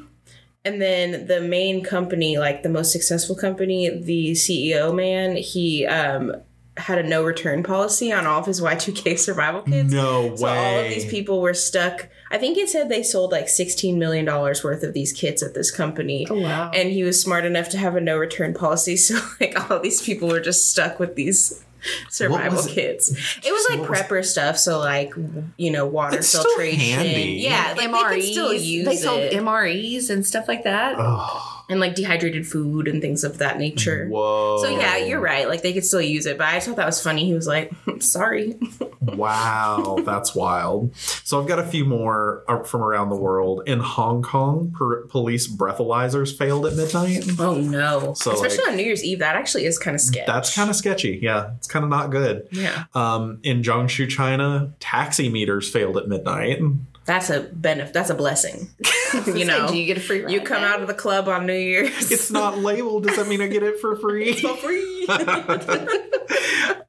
And 0.64 0.82
then 0.82 1.28
the 1.28 1.40
main 1.40 1.82
company, 1.82 2.38
like 2.38 2.62
the 2.62 2.68
most 2.68 2.90
successful 2.92 3.36
company, 3.36 3.88
the 3.88 4.32
CEO 4.32 4.94
man, 4.94 5.36
he 5.36 5.86
um, 5.86 6.34
had 6.76 6.98
a 6.98 7.02
no 7.04 7.24
return 7.24 7.62
policy 7.62 8.12
on 8.12 8.26
all 8.26 8.40
of 8.40 8.46
his 8.46 8.60
Y2K 8.60 9.18
survival 9.18 9.62
kits. 9.62 9.92
No 9.92 10.26
way. 10.26 10.36
So 10.36 10.46
all 10.46 10.80
of 10.80 10.88
these 10.88 11.06
people 11.06 11.40
were 11.40 11.54
stuck. 11.54 12.08
I 12.30 12.38
think 12.38 12.58
it 12.58 12.68
said 12.68 12.88
they 12.88 13.02
sold 13.02 13.30
like 13.32 13.46
$16 13.46 13.96
million 13.96 14.26
worth 14.26 14.82
of 14.82 14.92
these 14.94 15.12
kits 15.12 15.42
at 15.42 15.54
this 15.54 15.70
company. 15.70 16.26
Oh 16.28 16.40
wow. 16.40 16.70
And 16.74 16.90
he 16.90 17.02
was 17.04 17.20
smart 17.20 17.44
enough 17.44 17.68
to 17.70 17.78
have 17.78 17.94
a 17.96 18.00
no 18.00 18.16
return 18.16 18.52
policy. 18.54 18.96
So 19.06 19.18
like 19.40 19.70
all 19.70 19.78
these 19.80 20.02
people 20.02 20.28
were 20.28 20.40
just 20.40 20.70
stuck 20.70 20.98
with 20.98 21.14
these 21.14 21.62
survival 22.10 22.56
was 22.56 22.66
it? 22.66 22.74
kits. 22.74 23.10
It 23.44 23.52
was 23.52 23.66
like 23.70 23.80
What 23.80 23.90
was- 23.90 24.00
prepper 24.00 24.24
stuff. 24.24 24.58
So 24.58 24.78
like, 24.80 25.12
you 25.56 25.70
know, 25.70 25.86
water 25.86 26.16
It's 26.18 26.28
still 26.28 26.42
filtration. 26.42 26.80
handy. 26.80 27.34
Yeah. 27.40 27.74
Like 27.76 27.90
they 27.92 28.16
could 28.16 28.22
still 28.32 28.52
use 28.54 28.86
they 28.86 28.96
sold 28.96 29.20
it. 29.20 29.32
MREs 29.34 30.10
and 30.10 30.26
stuff 30.26 30.48
like 30.48 30.64
that. 30.64 30.96
Oh, 30.98 31.45
and 31.68 31.80
like 31.80 31.94
dehydrated 31.94 32.46
food 32.46 32.86
and 32.88 33.00
things 33.02 33.24
of 33.24 33.38
that 33.38 33.58
nature. 33.58 34.06
Whoa. 34.08 34.58
So 34.62 34.68
yeah, 34.68 34.96
you're 34.98 35.20
right. 35.20 35.48
Like 35.48 35.62
they 35.62 35.72
could 35.72 35.84
still 35.84 36.00
use 36.00 36.26
it, 36.26 36.38
but 36.38 36.46
I 36.46 36.60
thought 36.60 36.76
that 36.76 36.86
was 36.86 37.02
funny. 37.02 37.24
He 37.24 37.34
was 37.34 37.46
like, 37.46 37.72
"Sorry." 38.00 38.56
Wow, 39.16 39.98
that's 40.04 40.34
wild. 40.34 40.94
So 40.96 41.40
I've 41.40 41.46
got 41.46 41.58
a 41.60 41.64
few 41.64 41.84
more 41.84 42.42
uh, 42.48 42.64
from 42.64 42.82
around 42.82 43.08
the 43.10 43.16
world. 43.16 43.62
In 43.66 43.78
Hong 43.78 44.20
Kong, 44.22 44.72
per- 44.76 45.06
police 45.06 45.46
breathalyzers 45.46 46.36
failed 46.36 46.66
at 46.66 46.74
midnight. 46.74 47.24
Oh 47.38 47.54
no! 47.54 48.14
So, 48.14 48.32
Especially 48.32 48.58
like- 48.58 48.68
on 48.68 48.76
New 48.76 48.82
Year's 48.82 49.04
Eve, 49.04 49.20
that 49.20 49.36
actually 49.36 49.64
is 49.64 49.78
kind 49.78 49.94
of 49.94 50.00
sketch. 50.00 50.26
That's 50.26 50.54
kind 50.54 50.68
of 50.70 50.76
sketchy. 50.76 51.18
Yeah, 51.22 51.52
it's 51.56 51.68
kind 51.68 51.84
of 51.84 51.90
not 51.90 52.10
good. 52.10 52.48
yeah. 52.50 52.84
Um, 52.94 53.38
in 53.42 53.62
Jiangsu, 53.62 54.08
China, 54.08 54.72
taxi 54.80 55.28
meters 55.28 55.70
failed 55.70 55.96
at 55.96 56.08
midnight. 56.08 56.58
That's 57.06 57.30
a 57.30 57.40
benefit. 57.40 57.94
That's 57.94 58.10
a 58.10 58.14
blessing. 58.14 58.68
you 59.26 59.44
know, 59.44 59.68
do 59.68 59.76
you 59.78 59.86
get 59.86 59.96
a 59.96 60.00
free 60.00 60.22
ride? 60.22 60.32
you 60.32 60.40
come 60.40 60.62
out 60.62 60.82
of 60.82 60.88
the 60.88 60.94
club 60.94 61.28
on 61.28 61.46
New 61.46 61.52
Year's. 61.54 62.10
It's 62.10 62.30
not 62.30 62.58
labeled. 62.62 63.06
Does 63.06 63.16
that 63.16 63.28
mean 63.28 63.40
I 63.40 63.46
get 63.46 63.62
it 63.62 63.78
for 63.80 63.96
free? 63.96 64.34
for 64.34 64.56
free. 64.56 65.06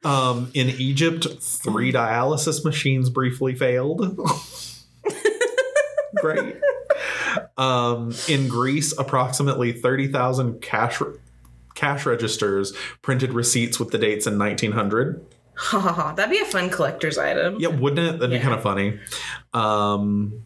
Um, 0.03 0.51
in 0.53 0.69
Egypt, 0.69 1.27
three 1.41 1.91
dialysis 1.91 2.63
machines 2.63 3.09
briefly 3.09 3.55
failed. 3.55 4.17
Great. 6.15 6.55
Um, 7.57 8.13
in 8.29 8.47
Greece, 8.47 8.97
approximately 8.97 9.73
30,000 9.73 10.61
cash 10.61 11.01
cash 11.75 12.05
registers 12.05 12.73
printed 13.01 13.33
receipts 13.33 13.79
with 13.79 13.91
the 13.91 13.97
dates 13.97 14.25
in 14.25 14.39
1900. 14.39 15.25
Ha 15.57 15.79
ha 15.79 15.91
ha. 15.91 16.13
That'd 16.13 16.31
be 16.31 16.39
a 16.39 16.45
fun 16.45 16.69
collector's 16.69 17.17
item. 17.17 17.57
Yeah, 17.59 17.69
wouldn't 17.69 18.15
it? 18.15 18.19
That'd 18.19 18.29
be 18.29 18.39
kind 18.39 18.53
of 18.53 18.61
funny. 18.61 18.99
Um, 19.53 20.45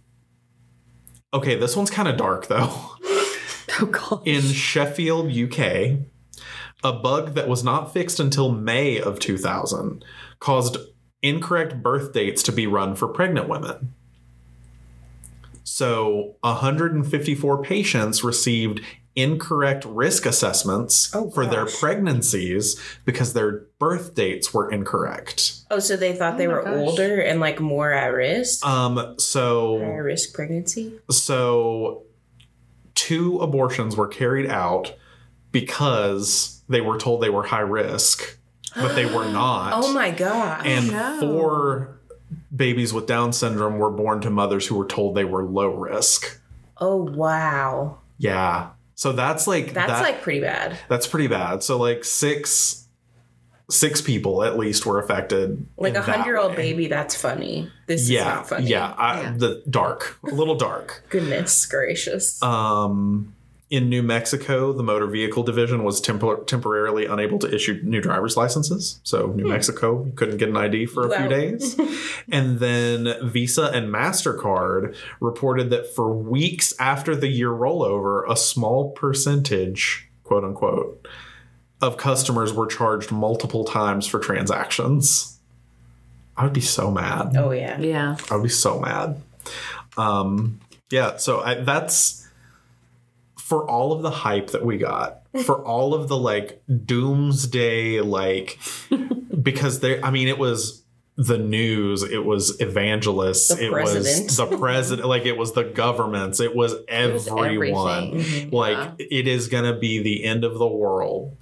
okay, 1.34 1.56
this 1.56 1.76
one's 1.76 1.90
kind 1.90 2.08
of 2.08 2.18
dark 2.18 2.48
though. 2.48 2.74
Oh 3.80 3.86
god. 3.86 4.28
In 4.28 4.42
Sheffield, 4.42 5.32
UK, 5.32 5.98
a 6.84 6.94
bug 6.94 7.36
that 7.36 7.48
was 7.48 7.64
not 7.64 7.94
fixed 7.94 8.20
until 8.20 8.52
May 8.52 9.00
of 9.00 9.18
2000 9.18 10.04
caused 10.40 10.78
incorrect 11.24 11.82
birth 11.82 12.12
dates 12.14 12.44
to 12.44 12.52
be 12.52 12.68
run 12.68 12.96
for 12.96 13.08
pregnant 13.08 13.48
women. 13.48 13.94
So, 15.64 16.36
154 16.42 17.64
patients 17.64 18.24
received 18.24 18.82
incorrect 19.16 19.84
risk 19.86 20.26
assessments 20.26 21.14
Oh, 21.14 21.30
for 21.32 21.46
their 21.46 21.66
pregnancies 21.66 22.80
because 23.04 23.34
their 23.34 23.66
birth 23.80 24.16
dates 24.16 24.54
were 24.54 24.72
incorrect. 24.72 25.54
Oh, 25.70 25.80
so 25.80 25.98
they 25.98 26.14
thought 26.14 26.38
they 26.38 26.48
were 26.48 26.64
gosh. 26.64 26.74
older 26.76 27.20
and 27.20 27.40
like 27.42 27.60
more 27.60 27.92
at 27.92 28.08
risk. 28.08 28.66
Um, 28.66 29.16
so 29.20 29.80
Higher 29.80 30.04
risk 30.04 30.34
pregnancy. 30.34 30.94
so 31.10 32.04
two 32.96 33.40
abortions 33.40 33.96
were 33.98 34.08
carried 34.08 34.50
out 34.50 34.94
because 35.52 36.62
they 36.70 36.82
were 36.82 36.98
told 36.98 37.22
they 37.22 37.30
were 37.30 37.44
high 37.44 37.60
risk, 37.60 38.38
but 38.76 38.94
they 38.96 39.06
were 39.06 39.26
not. 39.32 39.74
Oh 39.76 39.94
my 39.94 40.12
god. 40.12 40.66
And 40.66 40.92
no. 40.92 41.20
four 41.20 42.00
babies 42.56 42.94
with 42.94 43.08
Down 43.08 43.34
syndrome 43.34 43.78
were 43.78 43.92
born 43.92 44.22
to 44.22 44.30
mothers 44.30 44.68
who 44.68 44.76
were 44.76 44.86
told 44.88 45.16
they 45.16 45.26
were 45.26 45.44
low 45.44 45.68
risk. 45.68 46.40
oh 46.78 46.96
wow. 47.04 47.98
Yeah. 48.18 48.70
So 49.02 49.14
that's 49.14 49.48
like 49.48 49.74
That's 49.74 49.94
that- 49.94 50.04
like 50.04 50.22
pretty 50.22 50.42
bad. 50.42 50.78
that's 50.88 51.08
pretty 51.08 51.26
bad. 51.26 51.64
So 51.64 51.80
like 51.80 52.06
six 52.06 52.88
six 53.68 54.00
people 54.00 54.44
at 54.44 54.60
least 54.60 54.86
were 54.86 55.00
affected. 55.00 55.66
Like 55.76 55.96
a 55.96 56.04
hundred 56.04 56.26
year 56.28 56.38
old 56.38 56.52
way. 56.52 56.58
baby, 56.58 56.86
that's 56.88 57.16
funny. 57.20 57.68
This 57.88 58.02
is 58.02 58.12
Yeah, 58.12 58.26
not 58.26 58.50
funny. 58.50 58.68
yeah, 58.68 58.94
I, 58.96 59.22
Yeah. 59.22 59.34
the 59.38 59.64
dark, 59.68 60.20
a 60.24 60.36
little 60.36 60.54
dark. 60.54 61.04
Goodness 61.10 61.66
gracious. 61.66 62.40
Um, 62.44 63.34
in 63.72 63.88
New 63.88 64.04
Mexico, 64.04 64.74
the 64.74 64.84
motor 64.84 65.08
vehicle 65.08 65.44
division 65.44 65.86
was 65.86 66.02
tempor- 66.02 66.46
temporarily 66.46 67.06
unable 67.06 67.40
to 67.40 67.56
issue 67.56 67.80
new 67.84 68.02
driver's 68.02 68.36
licenses. 68.36 69.00
So 69.04 69.28
New 69.28 69.48
Mexico 69.48 70.12
couldn't 70.18 70.38
get 70.38 70.50
an 70.50 70.58
ID 70.58 70.88
for 70.88 71.08
a 71.08 71.18
few 71.18 71.30
days. 71.30 71.80
and 72.32 72.60
then 72.60 73.16
Visa 73.24 73.72
and 73.74 73.88
MasterCard 73.88 74.94
reported 75.22 75.70
that 75.70 75.88
for 75.88 76.14
weeks 76.14 76.74
after 76.80 77.16
the 77.16 77.30
year 77.30 77.50
rollover, 77.50 78.30
a 78.30 78.36
small 78.36 78.92
percentage, 78.92 80.10
quote 80.24 80.44
unquote, 80.44 81.08
of 81.82 81.96
customers 81.96 82.54
were 82.54 82.68
charged 82.68 83.10
multiple 83.10 83.64
times 83.64 84.06
for 84.06 84.20
transactions. 84.20 85.40
I 86.36 86.44
would 86.44 86.54
be 86.54 86.60
so 86.60 86.92
mad. 86.92 87.38
oh 87.38 87.52
yeah. 87.52 87.80
Yeah. 87.80 88.18
I 88.30 88.36
would 88.36 88.44
be 88.44 88.50
so 88.50 88.82
mad. 88.82 89.22
Um, 89.96 90.60
yeah, 90.90 91.16
so 91.16 91.40
I, 91.40 91.56
that's 91.56 92.21
for 93.52 93.70
all 93.70 93.92
of 93.92 94.02
the 94.02 94.10
hype 94.10 94.52
that 94.52 94.64
we 94.66 94.78
got, 94.78 95.24
for 95.44 95.62
all 95.74 95.94
of 95.94 96.08
the 96.08 96.16
like 96.18 96.64
doomsday, 96.86 98.00
like 98.00 98.58
because 99.44 99.82
there. 99.82 100.00
I 100.06 100.10
mean, 100.10 100.30
it 100.30 100.38
was 100.40 100.84
the 101.18 101.38
news, 101.38 102.02
it 102.02 102.24
was 102.24 102.60
evangelists, 102.62 103.50
The 103.50 103.66
it 103.66 103.72
president. 103.74 104.28
was 104.28 104.38
the 104.38 104.58
president, 104.58 105.08
like 105.16 105.26
it 105.26 105.36
was 105.38 105.52
the 105.52 105.66
governments, 105.66 106.40
it 106.40 106.56
was 106.56 106.72
was 106.74 106.84
everyone. 106.88 108.08
everything. 108.14 108.50
Mhm. 108.50 108.54
Like 108.54 108.78
Yeah. 108.98 109.06
it 109.12 109.28
is 109.28 109.50
gonna 109.50 109.78
be 109.78 110.02
the 110.02 110.24
end 110.24 110.46
of 110.46 110.58
the 110.58 110.66
world. 110.68 111.36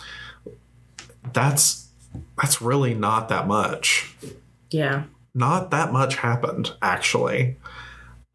That's 1.32 1.90
that's 2.42 2.62
really 2.62 2.96
not 2.96 3.30
that 3.30 3.48
much 3.48 4.16
Yeah. 4.72 5.04
not 5.36 5.70
that 5.72 5.94
much 5.94 6.16
happened 6.16 6.74
actually 6.82 7.58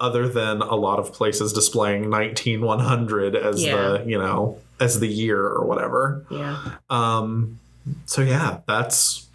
other 0.04 0.28
than 0.28 0.60
a 0.60 0.74
lot 0.74 0.98
of 0.98 1.12
places 1.12 1.52
displaying 1.52 2.08
19100 2.10 3.34
as 3.36 3.62
Yeah. 3.64 3.76
the 3.76 4.04
you 4.06 4.18
know 4.18 4.58
as 4.80 5.00
the 5.00 5.08
year 5.08 5.40
or 5.46 5.64
whatever 5.64 6.24
Yeah. 6.30 6.56
um 6.90 7.58
so 8.06 8.20
yeah 8.22 8.58
that's 8.66 9.28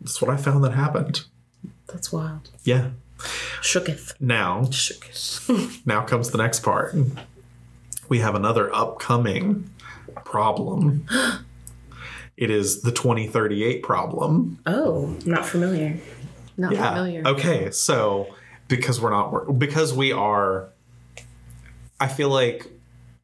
that's 0.00 0.20
what 0.22 0.30
i 0.30 0.36
found 0.36 0.64
that 0.64 0.72
happened 0.72 1.16
That's 1.86 2.12
wild. 2.12 2.48
yeah 2.64 2.90
Shooketh. 3.70 4.14
now 4.20 4.62
Shooketh. 4.70 5.80
now 5.86 6.00
comes 6.04 6.30
the 6.30 6.38
next 6.38 6.60
part 6.62 6.94
we 8.08 8.18
have 8.20 8.34
another 8.34 8.74
upcoming 8.74 9.68
problem 10.24 11.06
it 12.36 12.50
is 12.50 12.82
the 12.82 12.92
2038 12.92 13.82
problem 13.82 14.58
Oh, 14.66 15.16
not 15.26 15.44
familiar. 15.46 15.96
Not 16.56 16.72
yeah. 16.72 16.88
familiar. 16.94 17.22
Okay, 17.26 17.70
so 17.70 18.34
because 18.68 19.00
we're 19.00 19.10
not 19.10 19.58
because 19.58 19.92
we 19.92 20.12
are 20.12 20.68
I 21.98 22.08
feel 22.08 22.28
like 22.28 22.70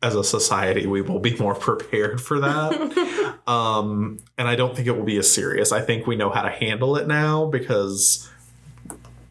as 0.02 0.14
a 0.14 0.24
society 0.24 0.86
we 0.86 1.00
will 1.02 1.20
be 1.20 1.36
more 1.36 1.54
prepared 1.68 2.20
for 2.20 2.40
that. 2.40 3.38
um 3.46 4.18
and 4.36 4.48
I 4.48 4.56
don't 4.56 4.74
think 4.74 4.88
it 4.88 4.96
will 4.96 5.04
be 5.04 5.18
as 5.18 5.32
serious. 5.32 5.70
I 5.72 5.80
think 5.80 6.06
we 6.06 6.16
know 6.16 6.30
how 6.30 6.42
to 6.42 6.50
handle 6.50 6.96
it 6.96 7.06
now 7.06 7.46
because 7.46 8.28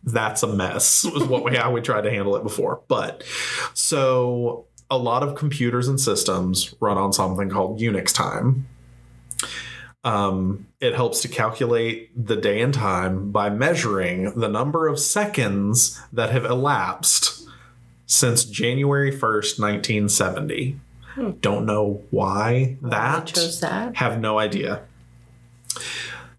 that's 0.06 0.44
a 0.44 0.48
mess 0.48 1.06
was 1.06 1.24
what 1.24 1.44
we 1.44 1.56
how 1.58 1.72
we 1.72 1.82
tried 1.82 2.02
to 2.02 2.12
handle 2.12 2.36
it 2.36 2.44
before. 2.44 2.82
But 2.88 3.24
so 3.74 4.66
a 4.90 4.98
lot 4.98 5.24
of 5.24 5.36
computers 5.36 5.88
and 5.88 6.00
systems 6.00 6.76
run 6.80 6.98
on 6.98 7.14
something 7.14 7.50
called 7.50 7.80
Unix 7.80 8.14
time. 8.14 8.68
Um, 10.04 10.68
it 10.82 10.96
helps 10.96 11.22
to 11.22 11.30
calculate 11.30 12.12
the 12.28 12.36
day 12.36 12.62
and 12.62 12.74
time 12.74 13.32
by 13.32 13.50
measuring 13.50 14.38
the 14.38 14.50
number 14.50 14.88
of 14.88 15.00
seconds 15.00 16.00
that 16.12 16.30
have 16.32 16.44
elapsed 16.44 17.48
since 18.06 18.44
January 18.44 19.12
1st, 19.12 19.60
1970. 19.60 20.80
Don't 21.42 21.66
know 21.66 22.04
why 22.10 22.78
I 22.84 22.90
that. 22.90 23.28
chose 23.28 23.60
that. 23.62 23.96
Have 23.98 24.20
no 24.20 24.40
idea. 24.40 24.82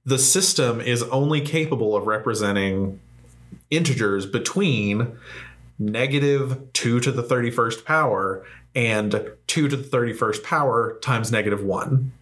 The 0.04 0.18
system 0.18 0.80
is 0.80 1.02
only 1.04 1.40
capable 1.40 1.96
of 1.96 2.06
representing 2.06 3.00
integers 3.70 4.26
between 4.26 5.16
negative 5.78 6.72
2 6.72 7.00
to 7.00 7.12
the 7.12 7.22
31st 7.22 7.84
power 7.84 8.44
and 8.74 9.30
2 9.46 9.68
to 9.68 9.76
the 9.76 9.84
31st 9.84 10.42
power 10.42 10.98
times 11.00 11.32
negative 11.32 11.64
1. 11.64 12.12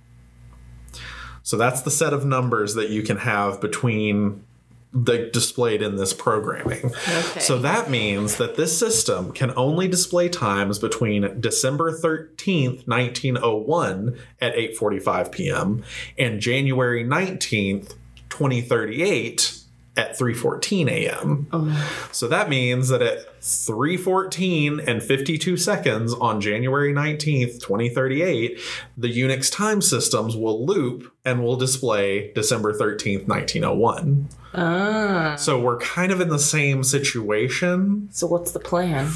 So 1.43 1.57
that's 1.57 1.83
the 1.83 1.91
set 1.91 2.13
of 2.13 2.25
numbers 2.25 2.75
that 2.75 2.91
you 2.91 3.03
can 3.03 3.19
have 3.19 3.61
between 3.61 4.45
the 4.93 5.31
displayed 5.33 5.81
in 5.81 5.97
this 5.97 6.13
programming. 6.13 6.85
Okay. 6.87 7.41
So 7.41 7.59
that 7.59 7.89
means 7.89 8.37
that 8.37 8.57
this 8.57 8.79
system 8.79 9.33
can 9.33 9.53
only 9.57 9.89
display 9.89 10.29
times 10.29 10.79
between 10.79 11.41
December 11.41 11.91
13th, 11.93 12.87
1901 12.87 14.19
at 14.41 14.55
8:45 14.55 15.33
p.m. 15.33 15.83
and 16.19 16.41
January 16.41 17.05
19th, 17.05 17.95
2038 18.29 19.62
at 19.97 20.19
3:14 20.19 20.89
a.m. 20.89 21.47
Oh. 21.53 22.09
So 22.13 22.27
that 22.29 22.49
means 22.49 22.89
that 22.89 23.03
at 23.03 23.41
3:14 23.41 24.83
and 24.87 25.03
52 25.03 25.57
seconds 25.57 26.15
on 26.15 26.41
January 26.41 26.93
19th, 26.95 27.61
2038, 27.61 28.59
the 28.97 29.09
Unix 29.09 29.53
time 29.53 29.83
systems 29.83 30.35
will 30.37 30.65
loop 30.65 31.13
and 31.25 31.43
will 31.43 31.57
display 31.57 32.33
December 32.35 32.73
13th, 32.73 33.29
1901. 33.29 34.29
Ah. 34.55 35.37
So 35.39 35.61
we're 35.61 35.79
kind 35.79 36.11
of 36.11 36.21
in 36.21 36.29
the 36.29 36.39
same 36.39 36.85
situation. 36.85 38.09
So 38.13 38.27
what's 38.27 38.53
the 38.53 38.61
plan? 38.61 39.11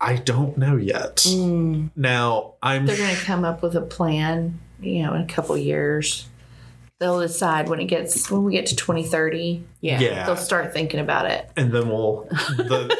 I 0.00 0.16
don't 0.16 0.56
know 0.56 0.76
yet. 0.76 1.26
Now 1.96 2.54
I'm 2.62 2.86
They're 2.86 2.96
going 2.96 3.14
to 3.14 3.22
come 3.22 3.44
up 3.44 3.62
with 3.62 3.74
a 3.74 3.82
plan, 3.82 4.58
you 4.80 5.02
know, 5.02 5.12
in 5.14 5.22
a 5.22 5.26
couple 5.26 5.56
years. 5.58 6.26
They'll 7.00 7.20
decide 7.20 7.68
when 7.70 7.80
it 7.80 7.86
gets 7.86 8.30
when 8.30 8.44
we 8.44 8.52
get 8.52 8.66
to 8.66 8.76
2030. 8.76 9.64
Yeah. 9.80 9.98
yeah, 10.00 10.26
They'll 10.26 10.36
start 10.36 10.72
thinking 10.74 11.00
about 11.00 11.24
it. 11.30 11.50
and 11.56 11.72
then 11.72 11.88
we'll 11.88 12.28
the 12.30 12.94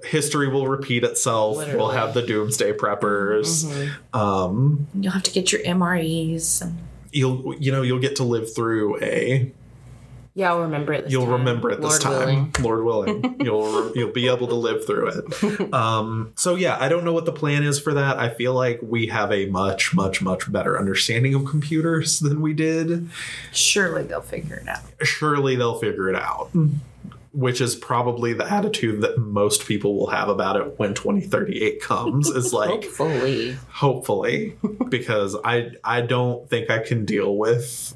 history 0.04 0.48
will 0.48 0.66
repeat 0.66 1.04
itself. 1.04 1.56
We'll 1.56 1.90
have 1.90 2.14
the 2.14 2.22
doomsday 2.22 2.72
preppers. 2.72 3.64
Mm-hmm. 3.64 4.16
Um, 4.18 4.88
You'll 4.94 5.12
have 5.12 5.22
to 5.22 5.30
get 5.30 5.52
your 5.52 5.62
MREs. 5.62 6.62
and- 6.62 6.78
you'll 7.10 7.54
you 7.58 7.72
know 7.72 7.80
you'll 7.80 8.00
get 8.00 8.16
to 8.16 8.22
live 8.24 8.54
through 8.54 9.00
a 9.02 9.50
Yeah, 10.38 10.50
I'll 10.52 10.60
remember 10.60 10.92
it 10.92 11.02
this 11.04 11.12
you'll 11.12 11.24
time. 11.24 11.32
remember 11.32 11.70
it 11.72 11.80
this 11.80 11.90
Lord 11.90 12.00
time 12.00 12.14
willing. 12.14 12.54
lord 12.60 12.84
willing 12.84 13.36
you'll 13.40 13.92
you'll 13.96 14.12
be 14.12 14.28
able 14.28 14.46
to 14.46 14.54
live 14.54 14.86
through 14.86 15.08
it 15.08 15.72
um 15.74 16.32
so 16.36 16.54
yeah 16.54 16.76
i 16.80 16.88
don't 16.88 17.04
know 17.04 17.12
what 17.12 17.24
the 17.24 17.32
plan 17.32 17.64
is 17.64 17.80
for 17.80 17.92
that 17.94 18.18
i 18.18 18.28
feel 18.28 18.54
like 18.54 18.78
we 18.80 19.08
have 19.08 19.32
a 19.32 19.46
much 19.46 19.94
much 19.94 20.22
much 20.22 20.50
better 20.52 20.78
understanding 20.78 21.34
of 21.34 21.44
computers 21.44 22.20
than 22.20 22.40
we 22.40 22.52
did 22.54 23.08
Surely 23.52 24.04
they'll 24.04 24.20
figure 24.20 24.56
it 24.56 24.68
out. 24.68 24.80
surely 25.02 25.56
they'll 25.56 25.78
figure 25.80 26.08
it 26.08 26.14
out 26.14 26.50
which 27.32 27.60
is 27.60 27.74
probably 27.76 28.32
the 28.32 28.50
attitude 28.50 29.00
that 29.02 29.18
most 29.18 29.66
people 29.66 29.96
will 29.96 30.08
have 30.10 30.28
about 30.28 30.56
it 30.56 30.78
when 30.78 30.94
2038 30.94 31.80
comes 31.82 32.28
is 32.28 32.52
like 32.62 32.84
Hopefully. 32.84 33.56
hopefully 33.70 34.56
because 34.88 35.36
i 35.44 35.72
i 35.84 36.00
don't 36.00 36.48
think 36.48 36.70
i 36.70 36.78
can 36.78 37.04
deal 37.04 37.36
with 37.36 37.94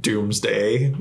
doomsday 0.00 0.94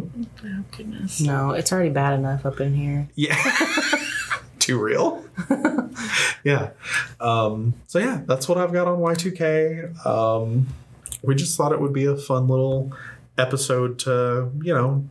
Oh, 0.43 0.63
goodness. 0.75 1.21
No, 1.21 1.51
it's 1.51 1.71
already 1.71 1.89
bad 1.89 2.13
enough 2.17 2.45
up 2.45 2.59
in 2.59 2.73
here. 2.73 3.07
Yeah. 3.15 3.37
Too 4.59 4.79
real. 4.79 5.23
yeah. 6.43 6.71
Um, 7.19 7.75
so 7.87 7.99
yeah, 7.99 8.21
that's 8.25 8.47
what 8.47 8.57
I've 8.57 8.73
got 8.73 8.87
on 8.87 8.99
Y2K. 8.99 10.05
Um, 10.05 10.67
we 11.21 11.35
just 11.35 11.57
thought 11.57 11.71
it 11.71 11.79
would 11.79 11.93
be 11.93 12.05
a 12.05 12.15
fun 12.15 12.47
little 12.47 12.91
episode 13.37 13.99
to, 13.99 14.51
you 14.61 14.73
know, 14.73 15.07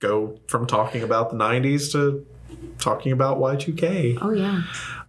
go 0.00 0.38
from 0.48 0.66
talking 0.66 1.02
about 1.02 1.30
the 1.30 1.36
90s 1.36 1.92
to 1.92 2.26
talking 2.78 3.12
about 3.12 3.38
Y2K. 3.38 4.18
Oh 4.20 4.30
yeah. 4.32 4.62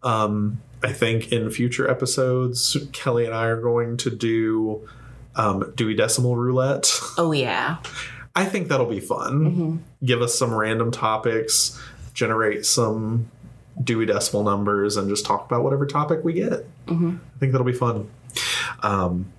Um, 0.04 0.62
I 0.84 0.94
think 0.94 1.32
in 1.32 1.50
future 1.50 1.90
episodes, 1.90 2.78
Kelly 2.94 3.26
and 3.26 3.34
I 3.34 3.46
are 3.46 3.62
going 3.62 3.98
to 3.98 4.10
do 4.12 4.88
um, 5.38 5.72
Dewey 5.76 5.94
Decimal 5.96 6.36
Roulette. 6.36 6.92
Oh 7.18 7.32
yeah. 7.32 7.78
I 8.36 8.46
think 8.46 8.68
that'll 8.68 8.86
be 8.86 9.00
fun. 9.00 9.84
Give 10.06 10.22
us 10.22 10.38
some 10.38 10.54
random 10.54 10.92
topics, 10.92 11.82
generate 12.14 12.66
some 12.68 13.32
Dewey 13.84 14.06
Decimal 14.06 14.44
numbers, 14.44 14.96
and 14.98 15.10
just 15.10 15.26
talk 15.26 15.46
about 15.46 15.64
whatever 15.64 15.86
topic 15.88 16.24
we 16.24 16.34
get. 16.34 16.68
I 16.88 16.94
think 17.40 17.52
that'll 17.54 17.64
be 17.66 17.74
fun. 17.74 18.10
Um, 18.84 19.32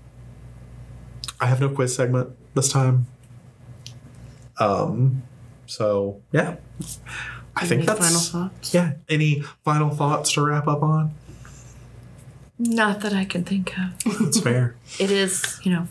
I 1.40 1.46
have 1.46 1.60
no 1.60 1.68
quiz 1.68 1.94
segment 1.94 2.30
this 2.54 2.68
time. 2.70 3.06
Um, 4.58 5.22
so 5.66 6.20
yeah, 6.32 6.56
I 7.54 7.66
think 7.66 7.84
that's 7.84 8.00
final 8.00 8.20
thoughts? 8.48 8.74
yeah. 8.74 8.94
Any 9.08 9.42
final 9.64 9.90
thoughts 9.90 10.32
to 10.32 10.42
wrap 10.44 10.66
up 10.66 10.82
on? 10.82 11.14
Not 12.58 13.00
that 13.00 13.12
I 13.12 13.24
can 13.24 13.44
think 13.44 13.72
of. 13.78 14.18
That's 14.20 14.40
fair. 14.40 14.74
It 14.98 15.10
is, 15.12 15.60
you 15.62 15.70
know, 15.72 15.86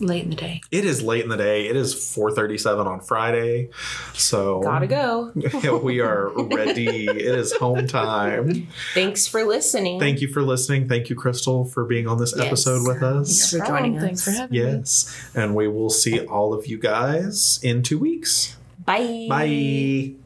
late 0.00 0.24
in 0.24 0.30
the 0.30 0.36
day. 0.36 0.60
It 0.70 0.84
is 0.84 1.02
late 1.02 1.22
in 1.24 1.30
the 1.30 1.36
day. 1.36 1.66
It 1.66 1.76
is 1.76 1.94
4:37 1.94 2.86
on 2.86 3.00
Friday. 3.00 3.70
So 4.14 4.60
Gotta 4.60 4.86
go. 4.86 5.32
we 5.82 6.00
are 6.00 6.28
ready. 6.30 7.06
it 7.06 7.16
is 7.34 7.52
home 7.54 7.86
time. 7.86 8.68
Thanks 8.94 9.26
for 9.26 9.44
listening. 9.44 9.98
Thank 9.98 10.20
you 10.20 10.28
for 10.28 10.42
listening. 10.42 10.88
Thank 10.88 11.08
you, 11.10 11.16
Chrystal, 11.16 11.70
for 11.70 11.84
being 11.84 12.06
on 12.06 12.18
this 12.18 12.34
Yes. 12.36 12.46
episode 12.46 12.86
with 12.86 13.02
us. 13.02 13.50
Thanks 13.50 13.50
for 13.50 13.66
joining 13.66 13.96
us. 13.96 14.02
Thanks 14.04 14.24
for 14.24 14.30
having 14.32 14.52
me. 14.52 14.58
Yes. 14.72 15.30
And 15.34 15.54
we 15.54 15.68
will 15.68 15.90
see 15.90 16.20
all 16.20 16.52
of 16.54 16.66
you 16.66 16.78
guys 16.78 17.60
in 17.62 17.82
two 17.82 17.98
weeks. 17.98 18.56
Bye. 18.84 19.26
Bye. 19.28 20.19